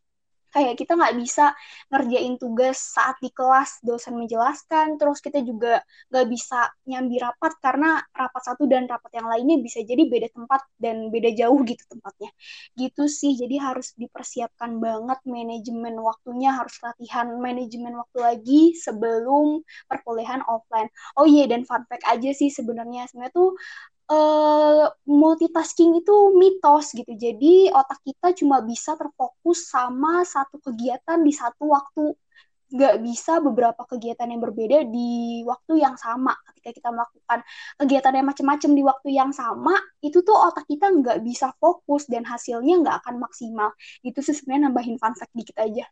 Kayak 0.51 0.83
kita 0.83 0.99
nggak 0.99 1.15
bisa 1.15 1.55
ngerjain 1.87 2.35
tugas 2.35 2.75
saat 2.75 3.15
di 3.23 3.31
kelas 3.31 3.79
dosen 3.87 4.19
menjelaskan 4.19 4.99
terus 4.99 5.23
kita 5.23 5.39
juga 5.47 5.79
nggak 6.11 6.27
bisa 6.27 6.67
nyambi 6.91 7.23
rapat 7.23 7.55
karena 7.63 8.03
rapat 8.11 8.43
satu 8.51 8.67
dan 8.67 8.83
rapat 8.83 9.15
yang 9.15 9.31
lainnya 9.31 9.63
bisa 9.63 9.79
jadi 9.79 10.03
beda 10.11 10.27
tempat 10.35 10.59
dan 10.75 11.07
beda 11.07 11.31
jauh 11.39 11.55
gitu 11.63 11.83
tempatnya. 11.87 12.35
Gitu 12.75 13.03
sih 13.07 13.39
jadi 13.39 13.63
harus 13.63 13.95
dipersiapkan 13.95 14.75
banget 14.83 15.23
manajemen 15.23 15.95
waktunya 16.03 16.51
harus 16.51 16.75
latihan 16.83 17.31
manajemen 17.39 17.95
waktu 17.95 18.19
lagi 18.19 18.61
sebelum 18.75 19.63
perkuliahan 19.87 20.43
offline. 20.51 20.91
Oh 21.15 21.23
iya 21.23 21.47
yeah, 21.47 21.55
dan 21.55 21.63
fun 21.63 21.87
fact 21.87 22.03
aja 22.11 22.27
sih 22.35 22.51
sebenarnya 22.51 23.07
sebenarnya 23.07 23.31
tuh 23.31 23.55
uh, 24.11 24.85
multitasking 25.07 26.03
itu 26.03 26.15
mitos 26.35 26.91
gitu. 26.91 27.11
Jadi 27.15 27.71
otak 27.71 28.03
kita 28.03 28.35
cuma 28.35 28.59
bisa 28.59 28.99
terfokus 28.99 29.71
sama 29.71 30.27
satu 30.27 30.59
kegiatan 30.59 31.23
di 31.23 31.31
satu 31.31 31.71
waktu. 31.71 32.11
Nggak 32.71 33.03
bisa 33.03 33.43
beberapa 33.43 33.83
kegiatan 33.83 34.31
yang 34.31 34.39
berbeda 34.39 34.87
di 34.87 35.43
waktu 35.43 35.83
yang 35.83 35.99
sama. 35.99 36.35
Ketika 36.51 36.71
kita 36.71 36.89
melakukan 36.91 37.39
kegiatan 37.79 38.13
yang 38.15 38.27
macam-macam 38.27 38.71
di 38.71 38.83
waktu 38.83 39.09
yang 39.11 39.31
sama, 39.35 39.75
itu 39.99 40.23
tuh 40.23 40.35
otak 40.35 40.63
kita 40.67 40.87
nggak 40.87 41.19
bisa 41.23 41.51
fokus 41.59 42.07
dan 42.07 42.23
hasilnya 42.23 42.79
nggak 42.79 42.95
akan 43.03 43.15
maksimal. 43.19 43.75
Itu 44.03 44.23
sih 44.23 44.35
sebenarnya 44.35 44.71
nambahin 44.71 44.95
fun 44.99 45.15
fact 45.19 45.35
dikit 45.35 45.59
aja. 45.59 45.83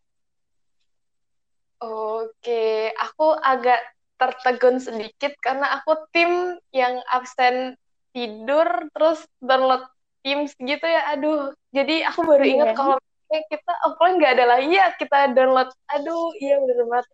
Oke, 1.79 2.91
aku 2.95 3.27
agak 3.39 3.79
tertegun 4.19 4.83
sedikit 4.83 5.31
karena 5.39 5.79
aku 5.79 5.95
tim 6.11 6.59
yang 6.75 6.99
absen 7.07 7.79
tidur 8.19 8.67
terus 8.91 9.23
download 9.39 9.87
Teams 10.19 10.51
gitu 10.59 10.83
ya 10.83 11.15
aduh 11.15 11.55
jadi 11.71 12.11
aku 12.11 12.27
baru 12.27 12.43
iya. 12.43 12.53
ingat 12.59 12.69
kalau 12.75 12.99
kayak 13.31 13.47
kita 13.47 13.73
offline 13.87 14.19
nggak 14.19 14.33
ada 14.35 14.45
lagi 14.51 14.75
ya 14.75 14.91
kita 14.99 15.31
download 15.31 15.71
aduh 15.87 16.35
iya 16.43 16.59
bener 16.59 16.83
banget 16.91 17.07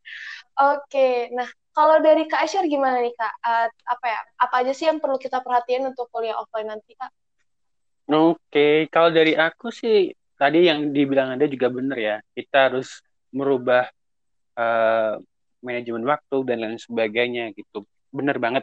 oke 0.57 1.09
nah 1.37 1.49
kalau 1.75 2.01
dari 2.01 2.25
Kak 2.25 2.49
Aisyar 2.49 2.65
gimana 2.65 3.05
nih 3.05 3.13
Kak 3.13 3.33
uh, 3.45 3.67
apa 3.69 4.05
ya 4.09 4.19
apa 4.41 4.55
aja 4.65 4.73
sih 4.73 4.89
yang 4.89 4.97
perlu 4.97 5.21
kita 5.21 5.45
perhatiin 5.45 5.93
untuk 5.93 6.09
kuliah 6.09 6.33
offline 6.41 6.73
nanti 6.73 6.97
Kak 6.97 7.13
Oke, 8.05 8.85
kalau 8.93 9.09
dari 9.09 9.33
aku 9.33 9.73
sih 9.73 10.13
tadi 10.37 10.69
yang 10.69 10.93
dibilang 10.93 11.33
Anda 11.33 11.49
juga 11.49 11.73
benar 11.73 11.97
ya. 11.97 12.15
Kita 12.37 12.69
harus 12.69 13.01
merubah 13.33 13.89
uh, 14.53 15.17
manajemen 15.65 16.05
waktu 16.05 16.37
dan 16.45 16.57
lain 16.61 16.77
sebagainya 16.77 17.49
gitu. 17.57 17.81
Benar 18.13 18.37
banget. 18.37 18.61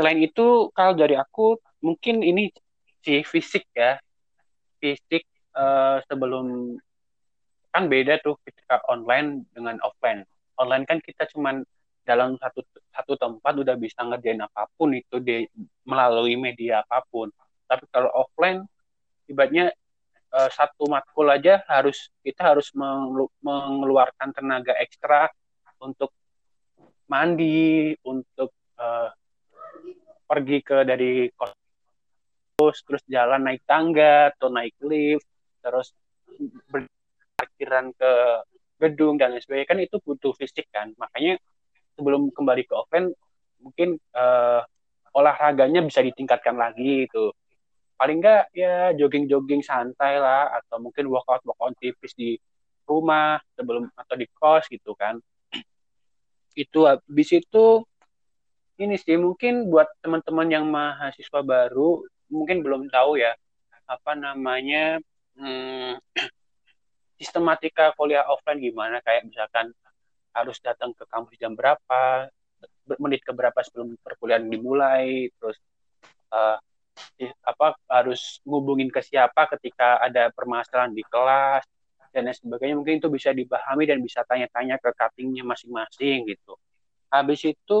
Selain 0.00 0.16
itu, 0.16 0.72
kalau 0.72 0.96
dari 0.96 1.12
aku 1.12 1.60
mungkin 1.84 2.24
ini 2.24 2.48
si 3.04 3.20
fisik 3.20 3.68
ya. 3.76 4.00
Fisik 4.80 5.28
uh, 5.52 6.00
sebelum 6.08 6.72
kan 7.68 7.84
beda 7.84 8.16
tuh 8.24 8.40
ketika 8.48 8.80
online 8.88 9.44
dengan 9.52 9.76
offline. 9.84 10.24
Online 10.56 10.88
kan 10.88 11.04
kita 11.04 11.28
cuman 11.28 11.60
dalam 12.00 12.40
satu 12.40 12.64
satu 12.96 13.12
tempat 13.20 13.52
udah 13.60 13.76
bisa 13.76 14.00
ngerjain 14.00 14.40
apa 14.40 14.72
pun 14.72 14.96
itu 14.96 15.20
di 15.20 15.44
melalui 15.84 16.34
media 16.34 16.80
apa 16.80 17.04
pun 17.06 17.28
tapi 17.70 17.86
kalau 17.94 18.10
offline 18.10 18.66
ibaratnya 19.30 19.70
uh, 20.34 20.50
satu 20.50 20.90
matkul 20.90 21.30
aja 21.30 21.62
harus 21.70 22.10
kita 22.26 22.50
harus 22.50 22.72
mengeluarkan 23.44 24.34
tenaga 24.34 24.74
ekstra 24.82 25.30
untuk 25.78 26.10
mandi 27.06 27.94
untuk 28.02 28.50
uh, 28.74 29.14
pergi 30.30 30.62
ke 30.62 30.86
dari 30.86 31.26
kos 31.34 32.78
terus 32.86 33.02
jalan 33.10 33.42
naik 33.42 33.66
tangga 33.66 34.30
atau 34.30 34.46
naik 34.46 34.78
lift 34.86 35.26
terus 35.58 35.90
berparkiran 36.70 37.90
ke 37.98 38.12
gedung 38.78 39.18
dan 39.18 39.34
lain 39.34 39.42
sebagainya. 39.42 39.66
Kan 39.66 39.80
itu 39.82 39.96
butuh 39.98 40.30
fisik 40.38 40.70
kan. 40.70 40.94
Makanya 40.94 41.34
sebelum 41.98 42.30
kembali 42.30 42.62
ke 42.62 42.74
offline 42.78 43.10
mungkin 43.58 43.98
uh, 44.14 44.62
olahraganya 45.12 45.82
bisa 45.82 46.00
ditingkatkan 46.00 46.54
lagi 46.56 47.10
itu 47.10 47.34
paling 48.00 48.24
enggak 48.24 48.48
ya 48.56 48.96
jogging-jogging 48.96 49.60
santai 49.60 50.16
lah 50.16 50.48
atau 50.62 50.80
mungkin 50.80 51.12
workout 51.12 51.44
workout 51.44 51.76
tipis 51.76 52.16
di 52.16 52.40
rumah 52.88 53.36
sebelum 53.52 53.92
atau 53.92 54.14
di 54.16 54.24
kos 54.30 54.70
gitu 54.70 54.96
kan. 54.96 55.20
Itu 56.62 56.88
habis 56.88 57.30
itu 57.30 57.84
ini 58.80 58.96
sih 58.96 59.20
mungkin 59.20 59.68
buat 59.68 59.86
teman-teman 60.00 60.48
yang 60.48 60.64
mahasiswa 60.64 61.40
baru 61.44 62.00
mungkin 62.32 62.64
belum 62.64 62.88
tahu 62.88 63.20
ya 63.20 63.36
apa 63.84 64.16
namanya 64.16 65.02
hmm, 65.36 66.00
sistematika 67.20 67.92
kuliah 67.98 68.24
offline 68.24 68.62
gimana? 68.62 69.04
Kayak 69.04 69.28
misalkan 69.28 69.74
harus 70.32 70.56
datang 70.62 70.96
ke 70.96 71.04
kampus 71.10 71.36
jam 71.36 71.52
berapa 71.52 72.30
menit 72.98 73.22
ke 73.22 73.30
berapa 73.34 73.60
sebelum 73.62 73.98
perkuliahan 74.02 74.46
dimulai 74.46 75.30
terus 75.38 75.58
uh, 76.34 76.58
apa 77.46 77.76
harus 77.86 78.38
ngubungin 78.44 78.90
ke 78.90 79.00
siapa 79.00 79.46
ketika 79.56 79.98
ada 80.02 80.28
permasalahan 80.34 80.92
di 80.92 81.04
kelas 81.06 81.64
dan 82.10 82.26
lain 82.26 82.36
sebagainya. 82.36 82.74
Mungkin 82.78 82.98
itu 82.98 83.08
bisa 83.10 83.30
dipahami 83.30 83.84
dan 83.86 84.02
bisa 84.02 84.26
tanya-tanya 84.26 84.80
ke 84.82 84.90
cuttingnya 84.94 85.46
masing-masing 85.46 86.26
gitu. 86.26 86.58
Habis 87.10 87.42
itu 87.42 87.80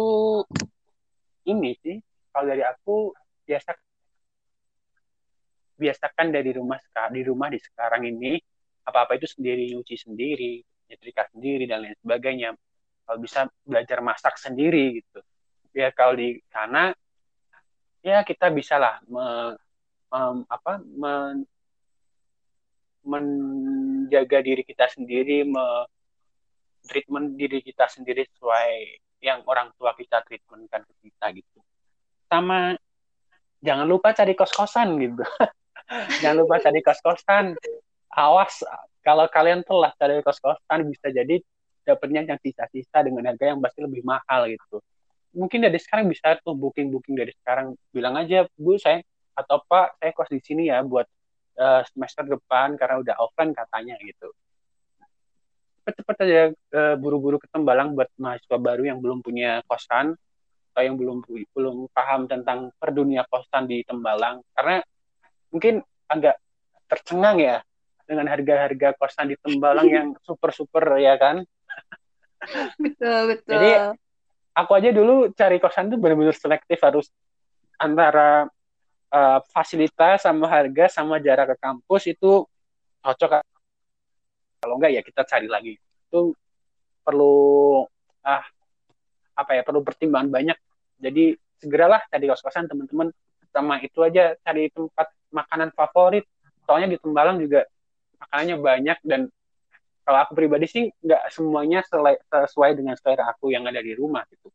ini 1.48 1.72
sih 1.80 1.96
kalau 2.34 2.52
dari 2.52 2.64
aku 2.66 3.14
biasa 3.46 3.70
biasakan 5.80 6.28
dari 6.28 6.52
rumah 6.52 6.76
di 7.08 7.22
rumah 7.24 7.48
di 7.48 7.56
sekarang 7.56 8.04
ini 8.04 8.36
apa-apa 8.84 9.16
itu 9.16 9.24
sendiri 9.28 9.72
nyuci 9.72 9.96
sendiri 9.96 10.60
nyetrika 10.90 11.30
sendiri 11.30 11.64
dan 11.70 11.86
lain 11.86 11.96
sebagainya. 12.02 12.50
Kalau 13.06 13.18
bisa 13.22 13.46
belajar 13.62 14.02
masak 14.02 14.34
sendiri 14.36 14.98
gitu. 14.98 15.22
Ya 15.70 15.94
kalau 15.94 16.18
di 16.18 16.42
sana 16.50 16.90
ya 18.02 18.26
kita 18.26 18.50
bisa 18.50 18.74
lah 18.74 18.98
me, 19.06 19.54
me, 20.10 20.20
apa 20.50 20.82
men, 20.82 21.46
menjaga 23.06 24.42
diri 24.42 24.66
kita 24.66 24.90
sendiri, 24.90 25.46
me, 25.46 25.86
treatment 26.90 27.38
diri 27.38 27.62
kita 27.62 27.86
sendiri 27.86 28.26
sesuai 28.34 28.98
yang 29.20 29.44
orang 29.44 29.72
tua 29.76 29.92
kita 29.96 30.24
treatmentkan 30.24 30.84
ke 30.84 30.92
kita 31.08 31.26
gitu. 31.36 31.58
Sama 32.28 32.76
jangan 33.60 33.86
lupa 33.88 34.16
cari 34.16 34.32
kos-kosan 34.32 34.96
gitu. 35.00 35.22
jangan 36.24 36.36
lupa 36.44 36.60
cari 36.60 36.80
kos-kosan. 36.80 37.56
Awas 38.10 38.64
kalau 39.00 39.28
kalian 39.30 39.62
telah 39.64 39.92
cari 39.96 40.20
kos-kosan 40.20 40.88
bisa 40.88 41.08
jadi 41.12 41.40
dapatnya 41.84 42.28
yang 42.28 42.40
sisa-sisa 42.40 43.00
dengan 43.00 43.32
harga 43.32 43.56
yang 43.56 43.60
pasti 43.62 43.80
lebih 43.80 44.04
mahal 44.04 44.44
gitu 44.50 44.84
mungkin 45.34 45.62
dari 45.62 45.78
sekarang 45.78 46.10
bisa 46.10 46.38
tuh 46.42 46.58
booking 46.58 46.90
booking 46.90 47.14
dari 47.14 47.30
sekarang 47.42 47.78
bilang 47.94 48.18
aja 48.18 48.46
bu 48.58 48.76
saya 48.76 49.02
atau 49.38 49.62
pak 49.62 49.98
saya 50.02 50.10
kos 50.10 50.30
di 50.30 50.42
sini 50.42 50.68
ya 50.68 50.82
buat 50.82 51.06
uh, 51.58 51.82
semester 51.86 52.26
depan 52.26 52.74
karena 52.74 52.98
udah 52.98 53.14
offline 53.22 53.54
katanya 53.54 53.94
gitu 54.02 54.34
cepet-cepet 55.80 56.16
aja 56.28 56.42
uh, 56.52 56.94
buru-buru 57.00 57.40
ke 57.40 57.48
Tembalang 57.48 57.96
buat 57.96 58.12
mahasiswa 58.20 58.58
baru 58.60 58.84
yang 58.84 59.00
belum 59.00 59.24
punya 59.24 59.64
kosan 59.64 60.12
atau 60.70 60.82
yang 60.84 60.94
belum 60.94 61.24
belum 61.26 61.90
paham 61.90 62.28
tentang 62.28 62.70
perdunia 62.76 63.24
kosan 63.26 63.66
di 63.66 63.82
Tembalang. 63.82 64.44
Karena 64.52 64.84
mungkin 65.50 65.80
agak 66.06 66.36
tercengang 66.86 67.38
ya 67.40 67.56
dengan 68.04 68.28
harga-harga 68.28 68.94
kosan 69.00 69.32
di 69.32 69.36
Tembalang 69.40 69.88
yang 69.88 70.06
super 70.28 70.52
super 70.52 71.00
ya 71.00 71.16
kan? 71.16 71.42
Betul 72.76 73.34
betul. 73.34 73.50
Jadi 73.50 73.70
aku 74.54 74.72
aja 74.76 74.90
dulu 74.92 75.32
cari 75.32 75.56
kosan 75.58 75.88
tuh 75.88 75.98
benar-benar 75.98 76.36
selektif 76.36 76.78
harus 76.84 77.08
antara 77.80 78.44
uh, 79.10 79.38
fasilitas 79.50 80.22
sama 80.22 80.46
harga 80.46 80.92
sama 80.92 81.16
jarak 81.18 81.54
ke 81.54 81.56
kampus 81.58 82.12
itu 82.12 82.44
cocok 83.00 83.40
kalau 84.60 84.76
enggak 84.76 84.92
ya 84.92 85.00
kita 85.00 85.24
cari 85.24 85.48
lagi. 85.48 85.74
Itu 85.80 86.36
perlu 87.00 87.34
ah 88.20 88.44
apa 89.32 89.50
ya 89.56 89.62
perlu 89.64 89.80
pertimbangan 89.80 90.28
banyak. 90.28 90.58
Jadi 91.00 91.32
segeralah 91.56 92.04
cari 92.12 92.28
kos-kosan 92.28 92.68
teman-teman. 92.68 93.08
Sama 93.50 93.82
itu 93.82 93.98
aja 94.04 94.36
cari 94.44 94.68
tempat 94.70 95.08
makanan 95.32 95.72
favorit. 95.72 96.28
Soalnya 96.68 96.92
di 96.92 96.98
Tembalang 97.00 97.40
juga 97.40 97.64
makanannya 98.20 98.56
banyak 98.60 98.98
dan 99.02 99.20
kalau 100.04 100.18
aku 100.22 100.32
pribadi 100.36 100.68
sih 100.68 100.84
nggak 101.02 101.32
semuanya 101.32 101.80
sesuai 102.28 102.76
dengan 102.76 102.94
selera 103.00 103.32
aku 103.32 103.48
yang 103.50 103.64
ada 103.64 103.80
di 103.80 103.96
rumah 103.96 104.22
gitu. 104.28 104.52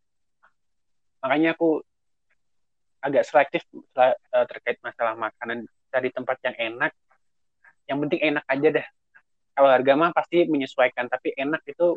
Makanya 1.26 1.58
aku 1.58 1.82
agak 3.02 3.26
selektif 3.26 3.66
eh, 3.74 4.46
terkait 4.46 4.78
masalah 4.86 5.18
makanan. 5.18 5.66
Cari 5.90 6.10
tempat 6.14 6.38
yang 6.46 6.56
enak. 6.56 6.92
Yang 7.90 7.98
penting 8.06 8.22
enak 8.22 8.46
aja 8.46 8.68
deh 8.70 8.88
kalau 9.56 9.70
harga 9.72 9.94
mah 9.96 10.12
pasti 10.12 10.44
menyesuaikan 10.46 11.08
tapi 11.08 11.32
enak 11.34 11.64
itu 11.66 11.96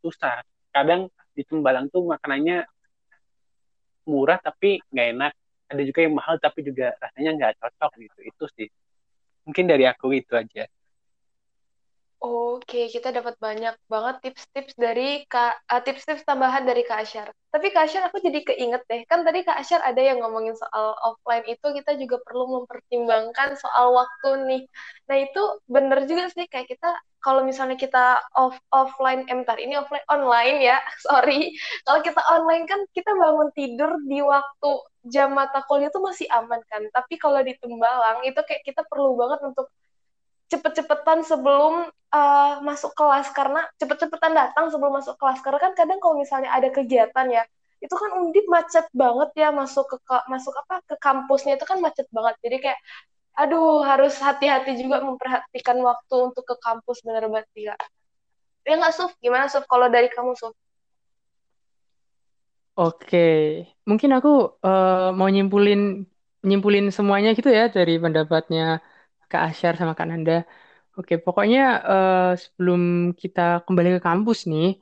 susah. 0.00 0.40
Kadang 0.70 1.10
di 1.34 1.42
Tembalang 1.42 1.90
tuh 1.90 2.06
makanannya 2.06 2.62
murah 4.06 4.38
tapi 4.38 4.78
nggak 4.94 5.08
enak. 5.18 5.32
Ada 5.70 5.82
juga 5.86 6.00
yang 6.06 6.14
mahal 6.14 6.38
tapi 6.38 6.66
juga 6.66 6.94
rasanya 7.02 7.30
nggak 7.36 7.52
cocok 7.58 7.90
gitu 7.98 8.18
itu 8.22 8.44
sih. 8.54 8.68
Mungkin 9.44 9.66
dari 9.66 9.84
aku 9.90 10.14
itu 10.14 10.32
aja 10.38 10.70
Oke, 12.20 12.92
kita 12.92 13.16
dapat 13.16 13.40
banyak 13.40 13.72
banget 13.88 14.14
tips-tips 14.20 14.76
dari 14.76 15.24
Kak, 15.24 15.64
uh, 15.72 15.80
tips-tips 15.80 16.20
tambahan 16.28 16.68
dari 16.68 16.84
Kak 16.84 17.00
Asyar. 17.08 17.32
Tapi 17.48 17.72
Kak 17.72 17.88
Asyar 17.88 18.12
aku 18.12 18.20
jadi 18.20 18.44
keinget 18.44 18.84
deh, 18.92 19.08
kan 19.08 19.24
tadi 19.24 19.40
Kak 19.40 19.56
Asyar 19.56 19.80
ada 19.80 19.96
yang 20.04 20.20
ngomongin 20.20 20.52
soal 20.52 20.92
offline 21.00 21.48
itu 21.48 21.64
kita 21.80 21.96
juga 21.96 22.20
perlu 22.20 22.44
mempertimbangkan 22.60 23.56
soal 23.56 23.96
waktu 23.96 24.28
nih. 24.44 24.62
Nah 25.08 25.16
itu 25.16 25.42
bener 25.64 26.04
juga 26.04 26.28
sih 26.36 26.44
kayak 26.44 26.68
kita 26.68 26.92
kalau 27.24 27.40
misalnya 27.40 27.80
kita 27.80 28.20
off 28.36 28.56
offline, 28.68 29.24
eh 29.24 29.40
ini 29.64 29.80
offline 29.80 30.04
online 30.12 30.60
ya, 30.60 30.76
sorry. 31.08 31.56
Kalau 31.88 32.04
kita 32.04 32.20
online 32.36 32.68
kan 32.68 32.84
kita 32.92 33.16
bangun 33.16 33.48
tidur 33.56 33.96
di 34.04 34.20
waktu 34.20 34.70
jam 35.08 35.32
mata 35.32 35.64
kuliah 35.64 35.88
itu 35.88 36.00
masih 36.04 36.28
aman 36.36 36.60
kan. 36.68 36.84
Tapi 36.92 37.16
kalau 37.16 37.40
di 37.40 37.56
Tembalang 37.56 38.20
itu 38.28 38.40
kayak 38.44 38.60
kita 38.68 38.84
perlu 38.92 39.16
banget 39.16 39.40
untuk 39.48 39.72
cepet-cepetan 40.50 41.22
sebelum 41.22 41.88
uh, 41.88 42.54
masuk 42.66 42.92
kelas. 42.98 43.30
Karena 43.32 43.64
cepet-cepetan 43.78 44.34
datang 44.34 44.68
sebelum 44.68 44.98
masuk 44.98 45.16
kelas. 45.16 45.38
Karena 45.40 45.58
kan 45.62 45.72
kadang 45.78 45.98
kalau 46.02 46.18
misalnya 46.18 46.50
ada 46.52 46.68
kegiatan 46.68 47.26
ya 47.30 47.42
itu 47.80 47.94
kan 47.96 48.12
undip 48.12 48.44
macet 48.44 48.84
banget 48.92 49.32
ya 49.40 49.48
masuk 49.48 49.88
ke, 49.88 49.96
ke 50.04 50.16
masuk 50.28 50.52
apa 50.52 50.84
ke 50.84 50.94
kampusnya 51.00 51.56
itu 51.56 51.64
kan 51.64 51.80
macet 51.80 52.04
banget. 52.12 52.36
Jadi 52.44 52.56
kayak 52.60 52.80
aduh 53.40 53.80
harus 53.80 54.20
hati-hati 54.20 54.76
juga 54.76 55.00
memperhatikan 55.00 55.80
waktu 55.80 56.14
untuk 56.28 56.44
ke 56.44 56.56
kampus 56.60 57.00
bener 57.00 57.24
banget 57.30 57.72
ya 57.72 57.74
ya 58.66 58.74
nggak 58.76 58.94
Suf? 58.94 59.12
Gimana 59.18 59.48
Suf? 59.48 59.64
Kalau 59.66 59.88
dari 59.88 60.08
kamu 60.12 60.32
Suf? 60.36 60.54
Oke, 62.78 63.66
mungkin 63.84 64.10
aku 64.16 64.56
uh, 64.64 65.12
mau 65.12 65.28
nyimpulin 65.28 66.06
nyimpulin 66.40 66.88
semuanya 66.88 67.36
gitu 67.36 67.52
ya 67.52 67.68
dari 67.68 68.00
pendapatnya 68.00 68.80
Kak 69.30 69.42
Asyar 69.54 69.74
sama 69.78 69.94
Kak 69.94 70.06
Nanda. 70.10 70.42
Oke, 70.98 71.14
pokoknya 71.22 71.62
uh, 71.86 72.32
sebelum 72.34 73.14
kita 73.14 73.62
kembali 73.62 73.88
ke 73.96 74.00
kampus 74.02 74.50
nih, 74.50 74.76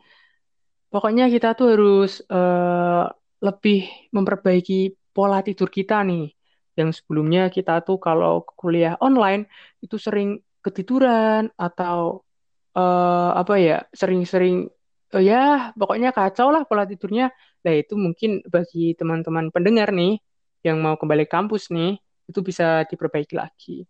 pokoknya 0.88 1.28
kita 1.28 1.52
tuh 1.52 1.66
harus 1.76 2.24
uh, 2.32 3.04
lebih 3.44 3.84
memperbaiki 4.16 4.96
pola 5.12 5.44
tidur 5.44 5.68
kita 5.68 6.00
nih. 6.08 6.32
Yang 6.78 7.04
sebelumnya 7.04 7.52
kita 7.52 7.84
tuh 7.84 8.00
kalau 8.00 8.40
kuliah 8.56 8.96
online 9.04 9.52
itu 9.84 10.00
sering 10.00 10.40
ketiduran 10.64 11.52
atau 11.54 12.24
uh, 12.72 13.30
apa 13.36 13.54
ya, 13.60 13.76
sering-sering 13.92 14.66
uh, 15.12 15.22
ya 15.22 15.70
pokoknya 15.76 16.10
kacau 16.16 16.48
lah 16.54 16.64
pola 16.64 16.88
tidurnya. 16.88 17.30
Nah 17.68 17.72
itu 17.76 17.94
mungkin 18.00 18.40
bagi 18.48 18.96
teman-teman 18.96 19.52
pendengar 19.52 19.92
nih 19.92 20.18
yang 20.66 20.80
mau 20.80 20.96
kembali 20.96 21.28
kampus 21.28 21.68
nih, 21.70 22.00
itu 22.26 22.40
bisa 22.42 22.82
diperbaiki 22.88 23.34
lagi. 23.36 23.86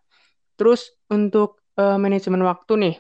Terus 0.59 0.91
untuk 1.07 1.63
uh, 1.79 1.95
manajemen 1.97 2.43
waktu 2.43 2.73
nih, 2.75 2.95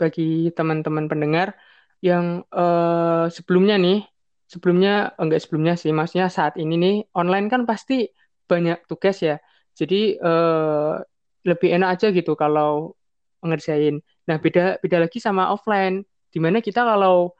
bagi 0.00 0.48
teman-teman 0.56 1.04
pendengar 1.10 1.52
yang 2.00 2.40
uh, 2.48 3.28
sebelumnya 3.28 3.76
nih, 3.76 4.08
sebelumnya 4.48 5.12
enggak 5.20 5.44
sebelumnya 5.44 5.76
sih, 5.76 5.92
maksudnya 5.92 6.32
saat 6.32 6.56
ini 6.56 6.74
nih 6.80 6.96
online 7.12 7.52
kan 7.52 7.68
pasti 7.68 8.08
banyak 8.48 8.88
tugas 8.88 9.20
ya. 9.20 9.36
Jadi 9.76 10.16
uh, 10.16 10.96
lebih 11.44 11.68
enak 11.76 12.00
aja 12.00 12.06
gitu 12.10 12.32
kalau 12.32 12.96
ngerjain. 13.44 14.00
Nah 14.24 14.36
beda 14.40 14.80
beda 14.80 15.04
lagi 15.04 15.20
sama 15.20 15.52
offline, 15.52 16.02
di 16.32 16.38
mana 16.40 16.64
kita 16.64 16.80
kalau 16.82 17.36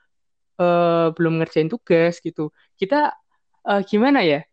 uh, 0.60 1.08
belum 1.16 1.40
ngerjain 1.40 1.72
tugas 1.72 2.20
gitu, 2.20 2.52
kita 2.76 3.16
uh, 3.64 3.80
gimana 3.88 4.20
ya? 4.20 4.44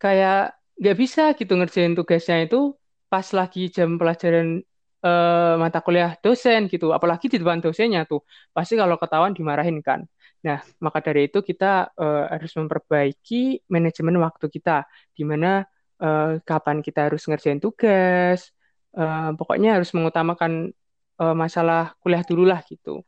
Kayak 0.00 0.56
nggak 0.80 0.96
bisa 0.98 1.22
gitu 1.36 1.52
ngerjain 1.54 1.94
tugasnya 1.94 2.48
itu 2.48 2.74
pas 3.12 3.26
lagi 3.36 3.68
jam 3.68 4.00
pelajaran 4.00 4.64
uh, 5.04 5.54
mata 5.60 5.84
kuliah 5.84 6.16
dosen 6.24 6.64
gitu, 6.72 6.96
apalagi 6.96 7.28
di 7.28 7.36
depan 7.36 7.60
dosennya 7.60 8.08
tuh, 8.08 8.24
pasti 8.56 8.74
kalau 8.80 8.96
ketahuan 8.96 9.36
dimarahin 9.36 9.84
kan. 9.84 10.08
Nah, 10.40 10.64
maka 10.80 11.04
dari 11.04 11.28
itu 11.28 11.44
kita 11.44 11.92
uh, 11.92 12.24
harus 12.32 12.56
memperbaiki 12.56 13.68
manajemen 13.68 14.16
waktu 14.24 14.48
kita, 14.48 14.88
di 15.12 15.28
mana 15.28 15.68
uh, 16.00 16.40
kapan 16.40 16.80
kita 16.80 17.12
harus 17.12 17.28
ngerjain 17.28 17.60
tugas, 17.60 18.48
uh, 18.96 19.36
pokoknya 19.36 19.76
harus 19.76 19.92
mengutamakan 19.92 20.72
uh, 21.20 21.36
masalah 21.36 21.92
kuliah 22.00 22.24
dulu 22.24 22.48
lah 22.48 22.64
gitu. 22.64 23.04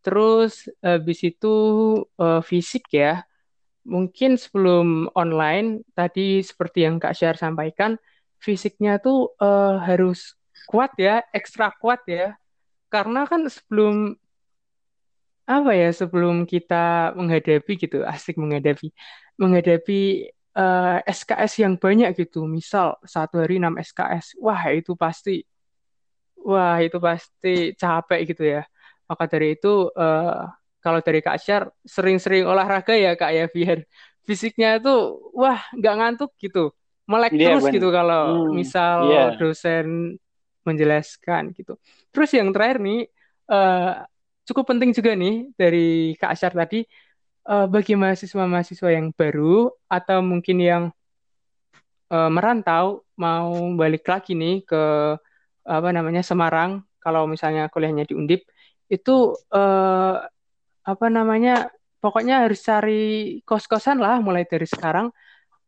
Terus 0.00 0.64
habis 0.80 1.20
itu 1.20 1.54
uh, 2.16 2.40
fisik 2.40 2.88
ya, 2.88 3.20
mungkin 3.84 4.40
sebelum 4.40 5.12
online 5.12 5.84
tadi 5.92 6.40
seperti 6.40 6.88
yang 6.88 6.96
Kak 6.96 7.12
Syar 7.12 7.36
sampaikan, 7.36 8.00
fisiknya 8.40 8.96
tuh 8.98 9.36
uh, 9.38 9.76
harus 9.84 10.34
kuat 10.66 10.96
ya, 10.96 11.22
ekstra 11.30 11.70
kuat 11.76 12.00
ya. 12.08 12.34
Karena 12.90 13.28
kan 13.28 13.46
sebelum 13.46 14.16
apa 15.46 15.70
ya, 15.74 15.90
sebelum 15.90 16.46
kita 16.46 17.14
menghadapi 17.18 17.72
gitu, 17.74 18.06
asik 18.06 18.38
menghadapi, 18.38 18.94
menghadapi 19.34 20.30
uh, 20.54 21.02
eh, 21.02 21.10
SKS 21.10 21.52
yang 21.66 21.74
banyak 21.74 22.10
gitu, 22.14 22.46
misal 22.46 22.98
satu 23.02 23.42
hari 23.42 23.58
6 23.58 23.74
SKS, 23.82 24.38
wah 24.38 24.62
itu 24.70 24.94
pasti, 24.94 25.42
wah 26.38 26.78
itu 26.78 26.98
pasti 27.02 27.74
capek 27.74 28.20
gitu 28.30 28.42
ya. 28.46 28.62
Maka 29.10 29.24
dari 29.26 29.58
itu, 29.58 29.90
uh, 29.90 30.46
kalau 30.78 31.00
dari 31.02 31.18
Kak 31.18 31.38
Syar, 31.42 31.62
sering-sering 31.82 32.46
olahraga 32.46 32.94
ya 32.94 33.18
Kak 33.18 33.32
ya, 33.34 33.44
biar 33.50 33.82
fisiknya 34.26 34.78
itu, 34.78 34.94
wah 35.34 35.60
nggak 35.74 35.94
ngantuk 35.98 36.30
gitu. 36.38 36.70
Melek 37.10 37.34
yeah, 37.34 37.58
terus 37.58 37.74
gitu 37.74 37.88
kalau 37.90 38.46
hmm, 38.46 38.54
misal 38.54 39.10
yeah. 39.10 39.34
dosen 39.34 40.14
menjelaskan 40.62 41.50
gitu. 41.58 41.74
Terus 42.14 42.30
yang 42.38 42.54
terakhir 42.54 42.78
nih 42.78 43.10
uh, 43.50 44.06
cukup 44.46 44.70
penting 44.70 44.94
juga 44.94 45.18
nih 45.18 45.50
dari 45.58 46.14
Kak 46.14 46.30
Asyar 46.38 46.54
tadi 46.54 46.86
uh, 47.50 47.66
bagi 47.66 47.98
mahasiswa-mahasiswa 47.98 48.90
yang 48.94 49.10
baru 49.10 49.74
atau 49.90 50.22
mungkin 50.22 50.58
yang 50.62 50.84
uh, 52.14 52.30
merantau 52.30 53.02
mau 53.18 53.50
balik 53.74 54.06
lagi 54.06 54.38
nih 54.38 54.62
ke 54.62 54.82
apa 55.60 55.88
namanya 55.92 56.24
Semarang 56.24 56.82
kalau 56.98 57.28
misalnya 57.28 57.68
kuliahnya 57.68 58.08
di 58.08 58.14
Undip 58.16 58.48
itu 58.90 59.36
uh, 59.54 60.16
apa 60.82 61.06
namanya 61.12 61.70
pokoknya 62.00 62.48
harus 62.48 62.64
cari 62.64 63.38
kos-kosan 63.44 64.00
lah 64.00 64.18
mulai 64.18 64.48
dari 64.48 64.64
sekarang 64.64 65.12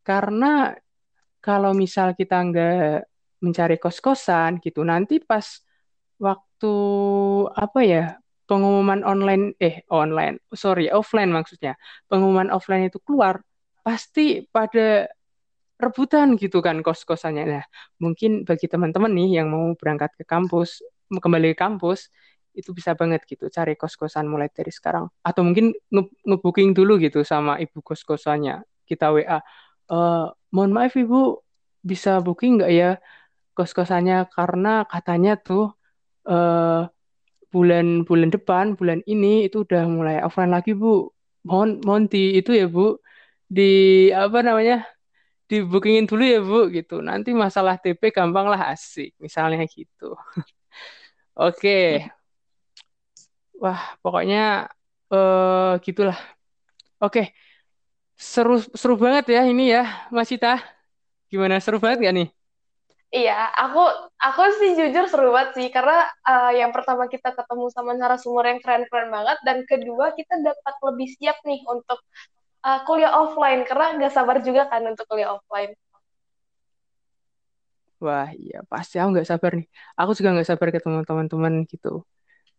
karena 0.03 0.75
kalau 1.43 1.75
misal 1.75 2.15
kita 2.15 2.39
nggak 2.39 3.05
mencari 3.43 3.77
kos-kosan 3.83 4.63
gitu. 4.63 4.87
Nanti 4.87 5.19
pas 5.19 5.45
waktu 6.23 6.75
apa 7.59 7.81
ya 7.83 8.05
pengumuman 8.47 9.03
online 9.03 9.59
eh 9.59 9.83
online 9.91 10.39
sorry 10.55 10.87
offline 10.93 11.35
maksudnya 11.35 11.75
pengumuman 12.07 12.53
offline 12.55 12.87
itu 12.87 13.03
keluar 13.03 13.43
pasti 13.83 14.47
pada 14.47 15.11
rebutan 15.83 16.39
gitu 16.39 16.63
kan 16.63 16.79
kos-kosannya. 16.87 17.45
Nah 17.51 17.65
mungkin 17.99 18.47
bagi 18.47 18.71
teman-teman 18.71 19.11
nih 19.11 19.43
yang 19.43 19.51
mau 19.51 19.75
berangkat 19.75 20.15
ke 20.15 20.25
kampus 20.25 20.79
kembali 21.11 21.53
ke 21.53 21.59
kampus 21.59 22.09
itu 22.53 22.71
bisa 22.77 22.93
banget 22.93 23.25
gitu 23.25 23.49
cari 23.49 23.75
kos-kosan 23.75 24.29
mulai 24.29 24.49
dari 24.53 24.69
sekarang 24.69 25.09
atau 25.25 25.43
mungkin 25.43 25.73
nge-booking 26.29 26.77
dulu 26.77 27.01
gitu 27.01 27.25
sama 27.25 27.57
ibu 27.57 27.81
kos-kosannya 27.81 28.61
kita 28.85 29.09
WA 29.09 29.25
uh, 29.25 29.41
eh, 29.89 30.27
mohon 30.55 30.71
maaf 30.77 30.95
ibu. 31.03 31.17
Bisa 31.91 32.11
booking 32.25 32.53
nggak 32.61 32.73
ya? 32.81 32.87
Kos-kosannya 33.57 34.15
karena 34.37 34.69
katanya 34.93 35.31
tuh 35.47 35.63
uh, 36.31 36.89
bulan 37.53 37.87
bulan 38.09 38.31
depan 38.33 38.65
bulan 38.79 39.01
ini 39.13 39.27
itu 39.47 39.57
udah 39.67 39.83
mulai 39.97 40.17
offline 40.27 40.53
lagi 40.57 40.73
bu. 40.83 41.11
Mohon 41.49 41.71
mohon 41.87 42.05
di 42.13 42.19
itu 42.39 42.51
ya 42.61 42.67
bu. 42.75 42.97
Di 43.57 43.63
apa 44.15 44.39
namanya? 44.47 44.75
Di 45.51 45.57
bookingin 45.71 46.07
dulu 46.11 46.23
ya 46.35 46.39
bu 46.41 46.59
gitu. 46.77 46.95
Nanti 47.09 47.31
masalah 47.45 47.75
TP 47.83 48.03
gampang 48.17 48.47
lah 48.53 48.61
asik. 48.73 49.11
Misalnya 49.25 49.65
gitu. 49.69 50.17
Oke. 51.47 51.71
Wah 53.63 53.81
pokoknya 54.03 54.71
uh, 55.13 55.79
gitulah. 55.85 56.19
Oke 57.03 57.35
seru 58.17 58.55
seru 58.81 58.95
banget 59.05 59.25
ya 59.35 59.41
ini 59.51 59.63
ya 59.75 59.83
Mas 60.15 60.29
Cita 60.31 60.61
gimana 61.31 61.59
seru 61.65 61.79
banget 61.83 61.99
gak 62.07 62.15
nih 62.19 62.29
Iya, 63.13 63.33
aku 63.61 63.81
aku 64.25 64.41
sih 64.57 64.71
jujur 64.73 65.05
seru 65.05 65.37
banget 65.37 65.51
sih 65.57 65.69
karena 65.69 66.09
uh, 66.25 66.49
yang 66.57 66.73
pertama 66.73 67.05
kita 67.13 67.29
ketemu 67.37 67.69
sama 67.69 67.93
narasumber 67.93 68.45
yang 68.49 68.61
keren-keren 68.65 69.13
banget 69.13 69.37
dan 69.45 69.59
kedua 69.69 70.17
kita 70.17 70.41
dapat 70.41 70.75
lebih 70.89 71.09
siap 71.21 71.37
nih 71.45 71.61
untuk 71.69 72.01
uh, 72.65 72.81
kuliah 72.89 73.13
offline 73.13 73.69
karena 73.69 74.01
nggak 74.01 74.13
sabar 74.17 74.41
juga 74.41 74.65
kan 74.73 74.83
untuk 74.89 75.05
kuliah 75.11 75.37
offline. 75.37 75.77
Wah 78.03 78.29
iya 78.35 78.57
pasti 78.73 78.95
aku 78.97 79.09
nggak 79.15 79.29
sabar 79.31 79.51
nih. 79.59 79.67
Aku 80.01 80.11
juga 80.19 80.29
nggak 80.35 80.49
sabar 80.51 80.69
ketemu 80.75 80.99
teman-teman 81.09 81.55
gitu. 81.71 81.89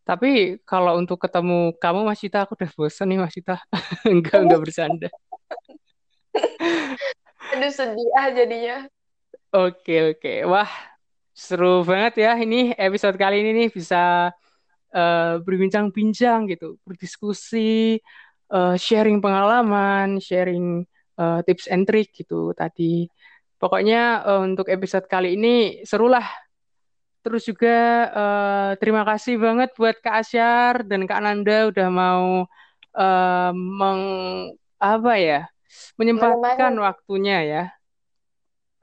Tapi 0.08 0.60
kalau 0.70 1.00
untuk 1.02 1.18
ketemu 1.24 1.74
kamu 1.84 2.00
Mas 2.08 2.20
Cita, 2.22 2.44
aku 2.44 2.54
udah 2.60 2.72
bosan 2.78 3.08
nih 3.12 3.20
Mas 3.24 3.34
Cita. 3.36 3.56
enggak 4.14 4.40
enggak 4.44 4.62
bercanda. 4.66 5.10
Aduh 7.54 7.72
sedih 7.72 8.10
ah 8.18 8.30
jadinya. 8.34 8.78
Oke, 9.54 10.18
oke. 10.18 10.34
Wah, 10.50 10.72
seru 11.34 11.86
banget 11.86 12.26
ya 12.26 12.34
ini 12.38 12.74
episode 12.74 13.18
kali 13.18 13.46
ini 13.46 13.52
nih 13.54 13.70
bisa 13.70 14.34
uh, 14.94 15.34
berbincang-bincang 15.46 16.50
gitu, 16.50 16.82
berdiskusi, 16.86 18.02
uh, 18.50 18.74
sharing 18.78 19.22
pengalaman, 19.22 20.18
sharing 20.18 20.86
uh, 21.18 21.46
tips 21.46 21.70
and 21.70 21.86
trick 21.86 22.14
gitu 22.14 22.54
tadi. 22.58 23.10
Pokoknya 23.62 24.26
uh, 24.26 24.42
untuk 24.42 24.70
episode 24.70 25.06
kali 25.06 25.38
ini 25.38 25.86
serulah. 25.86 26.26
Terus 27.24 27.48
juga 27.48 27.78
uh, 28.12 28.72
terima 28.82 29.08
kasih 29.08 29.40
banget 29.40 29.72
buat 29.80 29.96
Kak 30.04 30.28
Asyar 30.28 30.84
dan 30.84 31.08
Kak 31.08 31.24
Nanda 31.24 31.72
udah 31.72 31.88
mau 31.88 32.44
uh, 33.00 33.52
meng 33.56 34.04
apa 34.84 35.14
ya 35.16 35.40
menyempatkan 35.96 36.76
waktunya 36.76 37.38
ya 37.48 37.64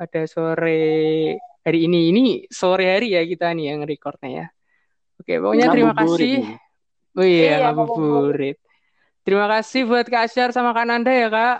pada 0.01 0.25
sore 0.25 1.37
hari 1.61 1.79
ini. 1.85 2.09
Ini 2.09 2.23
sore 2.49 2.89
hari 2.89 3.13
ya 3.13 3.23
kita 3.29 3.53
nih 3.53 3.77
yang 3.77 3.85
recordnya 3.85 4.31
ya. 4.33 4.47
Oke, 5.21 5.37
pokoknya 5.37 5.67
terima 5.69 5.93
kasih. 5.93 6.57
Oh 7.13 7.27
iya, 7.27 7.45
iya 7.45 7.57
ngabuburit. 7.69 8.57
Terima 9.21 9.45
kasih 9.53 9.85
buat 9.85 10.09
Kak 10.09 10.33
Asyar 10.33 10.51
sama 10.57 10.73
Kak 10.73 10.89
Nanda 10.89 11.13
ya, 11.13 11.29
Kak. 11.29 11.59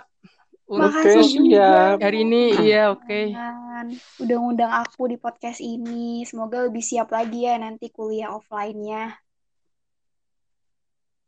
Makasih 0.65 1.51
ya. 1.51 1.99
Hari 1.99 2.25
ini 2.25 2.57
iya 2.65 2.89
oke. 2.89 3.05
Okay. 3.05 3.37
Udah 4.23 4.37
ngundang 4.41 4.73
aku 4.73 5.11
di 5.11 5.21
podcast 5.21 5.61
ini. 5.61 6.25
Semoga 6.25 6.65
lebih 6.65 6.81
siap 6.81 7.13
lagi 7.13 7.45
ya 7.45 7.61
nanti 7.61 7.93
kuliah 7.93 8.33
offline-nya. 8.33 9.13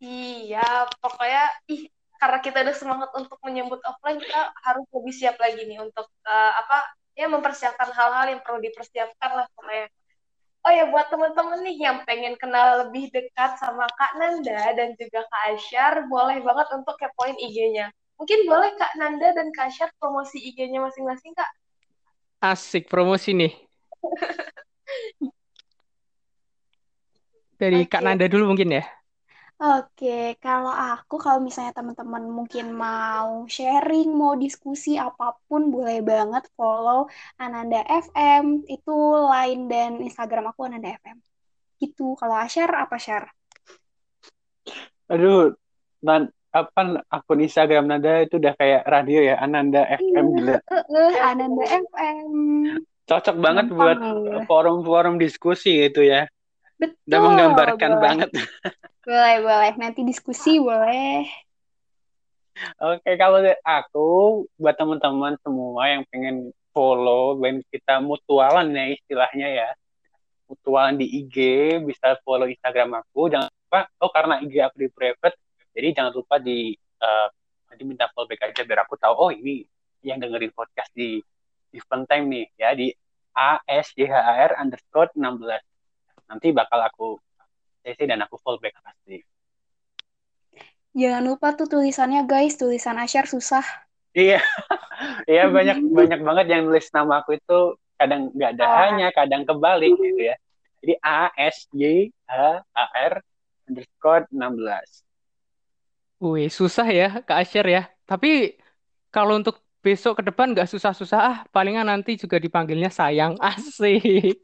Iya, 0.04 0.90
pokoknya 1.00 1.44
ih 1.70 1.93
karena 2.24 2.40
kita 2.40 2.64
udah 2.64 2.76
semangat 2.80 3.12
untuk 3.20 3.36
menyambut 3.44 3.84
offline, 3.84 4.16
kita 4.16 4.56
harus 4.64 4.88
lebih 4.96 5.12
siap 5.12 5.36
lagi 5.44 5.68
nih 5.68 5.84
untuk 5.84 6.08
uh, 6.24 6.52
apa 6.56 6.88
ya 7.20 7.28
mempersiapkan 7.28 7.92
hal-hal 7.92 8.32
yang 8.32 8.40
perlu 8.40 8.64
dipersiapkan 8.64 9.32
lah 9.36 9.44
pokoknya 9.52 9.92
Oh 10.64 10.72
ya 10.72 10.88
buat 10.88 11.12
teman-teman 11.12 11.60
nih 11.68 11.76
yang 11.76 12.08
pengen 12.08 12.40
kenal 12.40 12.88
lebih 12.88 13.12
dekat 13.12 13.60
sama 13.60 13.84
Kak 14.00 14.16
Nanda 14.16 14.72
dan 14.72 14.96
juga 14.96 15.28
Kak 15.28 15.60
Asyar, 15.60 16.08
boleh 16.08 16.40
banget 16.40 16.72
untuk 16.72 16.96
kepoin 16.96 17.36
IG-nya. 17.36 17.92
Mungkin 18.16 18.48
boleh 18.48 18.72
Kak 18.80 18.96
Nanda 18.96 19.36
dan 19.36 19.52
Kak 19.52 19.68
Asyar 19.68 19.92
promosi 20.00 20.40
IG-nya 20.40 20.80
masing-masing 20.80 21.36
Kak? 21.36 21.52
Asik 22.40 22.88
promosi 22.88 23.36
nih. 23.36 23.52
Dari 27.60 27.84
Kak 27.84 28.00
Oke. 28.00 28.08
Nanda 28.08 28.32
dulu 28.32 28.56
mungkin 28.56 28.80
ya. 28.80 28.88
Oke, 29.64 30.36
kalau 30.44 30.76
aku, 30.76 31.16
kalau 31.16 31.40
misalnya 31.40 31.72
teman-teman 31.72 32.28
mungkin 32.28 32.76
mau 32.76 33.48
sharing, 33.48 34.12
mau 34.12 34.36
diskusi 34.36 35.00
apa 35.00 35.40
pun, 35.48 35.72
boleh 35.72 36.04
banget 36.04 36.52
follow 36.60 37.08
Ananda 37.40 37.80
FM. 37.88 38.68
Itu 38.68 38.92
line 39.24 39.72
dan 39.72 40.04
Instagram 40.04 40.52
aku 40.52 40.68
Ananda 40.68 40.92
FM. 41.00 41.16
Gitu. 41.80 42.12
Kalau 42.20 42.36
Asyar, 42.36 42.76
apa 42.76 43.00
Syar? 43.00 43.32
Aduh, 45.08 45.56
nan, 46.04 46.28
apa 46.52 47.00
akun 47.08 47.40
Instagram 47.40 47.88
Nanda 47.88 48.20
itu 48.20 48.44
udah 48.44 48.60
kayak 48.60 48.84
radio 48.84 49.24
ya, 49.24 49.40
Ananda 49.40 49.88
FM 49.88 50.26
gila. 50.44 50.60
Eh, 50.60 50.84
eh, 50.92 51.14
Ananda 51.24 51.64
FM. 51.64 52.32
Cocok 53.08 53.38
banget 53.40 53.72
Gampang 53.72 53.80
buat 53.80 53.98
forum-forum 54.44 55.16
diskusi 55.24 55.88
gitu 55.88 56.04
ya. 56.04 56.28
Betul. 56.84 57.08
Udah 57.08 57.20
menggambarkan 57.24 57.92
boleh. 57.96 58.04
banget. 58.04 58.30
Boleh, 59.04 59.36
boleh. 59.44 59.74
Nanti 59.76 60.00
diskusi 60.08 60.64
boleh. 60.64 61.28
Oke, 62.80 63.20
kalau 63.20 63.44
aku 63.68 64.10
buat 64.56 64.80
teman-teman 64.80 65.36
semua 65.44 65.92
yang 65.92 66.08
pengen 66.08 66.56
follow 66.72 67.36
dan 67.44 67.60
kita 67.68 68.00
mutualan 68.00 68.72
ya 68.72 68.96
istilahnya 68.96 69.48
ya. 69.52 69.70
Mutualan 70.48 70.96
di 70.96 71.04
IG, 71.20 71.36
bisa 71.84 72.16
follow 72.24 72.48
Instagram 72.48 73.04
aku. 73.04 73.28
Jangan 73.28 73.52
lupa, 73.52 73.92
oh 74.00 74.12
karena 74.16 74.40
IG 74.40 74.56
aku 74.64 74.88
di 74.88 74.90
private, 74.96 75.36
jadi 75.76 75.88
jangan 76.00 76.14
lupa 76.16 76.40
di 76.40 76.72
eh, 76.78 77.28
nanti 77.68 77.84
minta 77.84 78.08
follow 78.16 78.32
back 78.32 78.56
aja 78.56 78.62
biar 78.64 78.88
aku 78.88 78.96
tahu 78.96 79.14
oh 79.18 79.32
ini 79.36 79.68
yang 80.00 80.22
dengerin 80.22 80.54
podcast 80.56 80.94
di 80.96 81.20
event 81.74 82.06
time 82.06 82.26
nih 82.30 82.46
ya 82.56 82.72
di 82.72 82.88
ASJHR 83.34 84.62
underscore 84.62 85.10
16. 85.18 85.73
Nanti 86.30 86.52
bakal 86.56 86.80
aku 86.84 87.20
CC 87.84 88.08
dan 88.08 88.24
aku 88.24 88.40
follow 88.40 88.60
back 88.60 88.80
pasti. 88.80 89.20
Jangan 90.94 91.26
lupa 91.26 91.58
tuh 91.58 91.66
tulisannya 91.66 92.24
guys, 92.30 92.56
tulisan 92.56 93.02
Asyar 93.02 93.26
susah. 93.26 93.66
Iya, 94.14 94.38
iya 95.32 95.50
banyak 95.50 95.90
banyak 95.90 96.22
banget 96.22 96.46
yang 96.54 96.70
nulis 96.70 96.86
nama 96.94 97.26
aku 97.26 97.34
itu 97.42 97.60
kadang 97.98 98.30
nggak 98.30 98.52
ada 98.62 98.66
Ah. 98.66 98.78
hanya, 98.86 99.08
kadang 99.10 99.42
kebalik 99.42 99.90
gitu 99.98 100.22
ya. 100.22 100.38
Jadi 100.86 100.94
A 101.02 101.34
S 101.34 101.66
Y 101.74 102.14
H 102.30 102.62
A 102.62 102.86
R 103.10 103.14
underscore 103.66 104.30
16. 104.30 105.02
Wih, 106.22 106.48
susah 106.48 106.88
ya 106.88 107.10
Kak 107.26 107.42
Asyar 107.42 107.66
ya. 107.68 107.84
Tapi 108.06 108.54
kalau 109.10 109.36
untuk 109.42 109.60
besok 109.82 110.22
ke 110.22 110.24
depan 110.30 110.54
nggak 110.54 110.70
susah-susah 110.70 111.20
ah. 111.20 111.38
Palingan 111.50 111.90
nanti 111.90 112.16
juga 112.16 112.38
dipanggilnya 112.38 112.94
sayang. 112.94 113.34
Asik. 113.50 114.38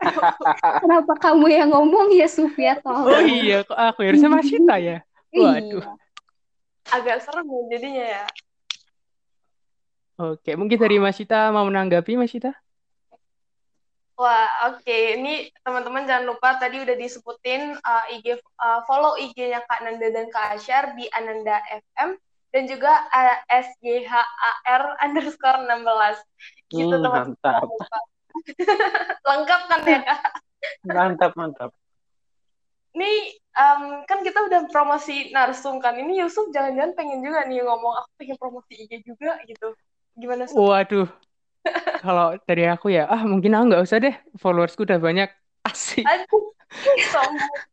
Kenapa 0.82 1.12
kamu 1.18 1.46
yang 1.48 1.68
ngomong 1.72 2.12
ya, 2.12 2.28
Sufia? 2.28 2.78
Oh 2.84 3.06
Tolong. 3.08 3.26
iya, 3.26 3.64
kok 3.66 3.76
aku 3.76 4.06
harusnya 4.06 4.30
Masita 4.30 4.74
ya. 4.78 4.98
Waduh. 5.32 5.82
Iya. 5.82 5.92
Agak 6.86 7.16
serem 7.26 7.46
ya 7.50 7.62
jadinya 7.74 8.04
ya. 8.06 8.24
Oke, 10.16 10.56
mungkin 10.56 10.78
dari 10.80 10.96
Masita 10.96 11.52
mau 11.52 11.68
menanggapi 11.68 12.16
Masita? 12.16 12.56
Wah, 14.16 14.72
oke. 14.72 14.96
Ini 15.20 15.52
teman-teman 15.60 16.08
jangan 16.08 16.24
lupa 16.24 16.56
tadi 16.56 16.80
udah 16.80 16.96
disebutin 16.96 17.76
uh, 17.76 18.04
IG 18.16 18.40
uh, 18.40 18.80
follow 18.88 19.20
IG-nya 19.20 19.60
Kak 19.68 19.84
Nanda 19.84 20.08
dan 20.08 20.32
Kak 20.32 20.56
Asyar 20.56 20.96
di 20.96 21.04
Ananda 21.12 21.60
FM 21.68 22.16
dan 22.48 22.64
juga 22.64 23.04
uh, 23.12 23.36
SJHAR 23.52 24.82
underscore 25.04 25.68
16. 25.68 26.72
Gitu 26.72 26.96
Hmm, 26.96 27.04
teman-teman. 27.04 27.60
Lengkap 29.28 29.60
kan 29.70 29.80
ya 29.86 30.00
Kak? 30.04 30.20
mantap, 30.86 31.32
mantap. 31.36 31.70
Nih 32.96 33.36
um, 33.52 34.02
kan 34.08 34.24
kita 34.24 34.40
udah 34.48 34.60
promosi 34.72 35.28
narsum 35.30 35.78
kan. 35.78 36.00
Ini 36.00 36.24
Yusuf 36.24 36.48
jangan-jangan 36.50 36.96
pengen 36.96 37.20
juga 37.20 37.44
nih 37.44 37.60
ngomong 37.60 37.92
aku 38.02 38.10
pengen 38.16 38.36
promosi 38.40 38.72
IG 38.72 39.04
juga 39.04 39.36
gitu. 39.44 39.76
Gimana 40.16 40.48
Suf? 40.48 40.64
Waduh. 40.64 41.08
Kalau 42.00 42.38
dari 42.46 42.64
aku 42.70 42.94
ya, 42.94 43.04
ah 43.10 43.20
mungkin 43.26 43.52
aku 43.52 43.64
nggak 43.74 43.84
usah 43.84 43.98
deh. 44.00 44.14
Followersku 44.38 44.86
udah 44.86 44.96
banyak. 45.02 45.28
Asik. 45.66 46.06
Aduh, 46.06 46.54
sombong. 47.12 47.56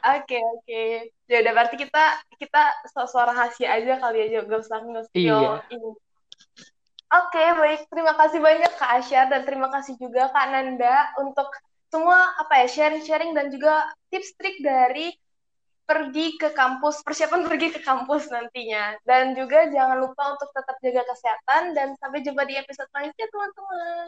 Oke, 0.00 0.40
oke. 0.40 1.12
Ya 1.28 1.36
udah 1.44 1.52
berarti 1.52 1.76
kita 1.76 2.24
kita 2.40 2.62
suara 2.96 3.36
rahasia 3.36 3.68
aja 3.76 4.00
kali 4.00 4.32
aja, 4.32 4.48
gak 4.48 4.60
usah 4.64 4.80
nge-spill 4.80 5.36
Iya. 5.44 5.60
ini. 5.68 5.90
Oke, 7.10 7.42
baik. 7.58 7.90
Terima 7.90 8.14
kasih 8.14 8.38
banyak 8.38 8.72
Kak 8.78 9.02
Asyar 9.02 9.26
dan 9.26 9.42
terima 9.42 9.66
kasih 9.66 9.98
juga 9.98 10.30
Kak 10.30 10.46
Nanda 10.46 11.10
untuk 11.18 11.50
semua 11.90 12.38
apa 12.38 12.62
ya 12.62 12.66
sharing-sharing 12.70 13.34
dan 13.34 13.50
juga 13.50 13.90
tips 14.14 14.38
trik 14.38 14.62
dari 14.62 15.10
pergi 15.82 16.38
ke 16.38 16.54
kampus, 16.54 17.02
persiapan 17.02 17.50
pergi 17.50 17.74
ke 17.74 17.82
kampus 17.82 18.30
nantinya. 18.30 18.94
Dan 19.02 19.34
juga 19.34 19.66
jangan 19.66 19.98
lupa 19.98 20.38
untuk 20.38 20.54
tetap 20.54 20.78
jaga 20.78 21.02
kesehatan 21.10 21.74
dan 21.74 21.98
sampai 21.98 22.22
jumpa 22.22 22.46
di 22.46 22.54
episode 22.54 22.86
selanjutnya 22.94 23.26
teman-teman. 23.26 24.04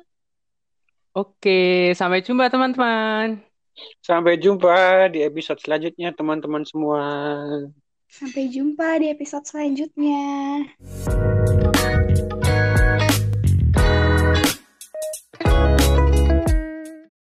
Oke, 1.13 1.91
sampai 1.99 2.23
jumpa 2.23 2.55
teman-teman. 2.55 3.43
Sampai 3.99 4.39
jumpa 4.39 5.11
di 5.11 5.27
episode 5.27 5.59
selanjutnya 5.59 6.15
teman-teman 6.15 6.63
semua. 6.63 7.03
Sampai 8.07 8.47
jumpa 8.47 9.03
di 9.03 9.11
episode 9.11 9.43
selanjutnya. 9.43 10.23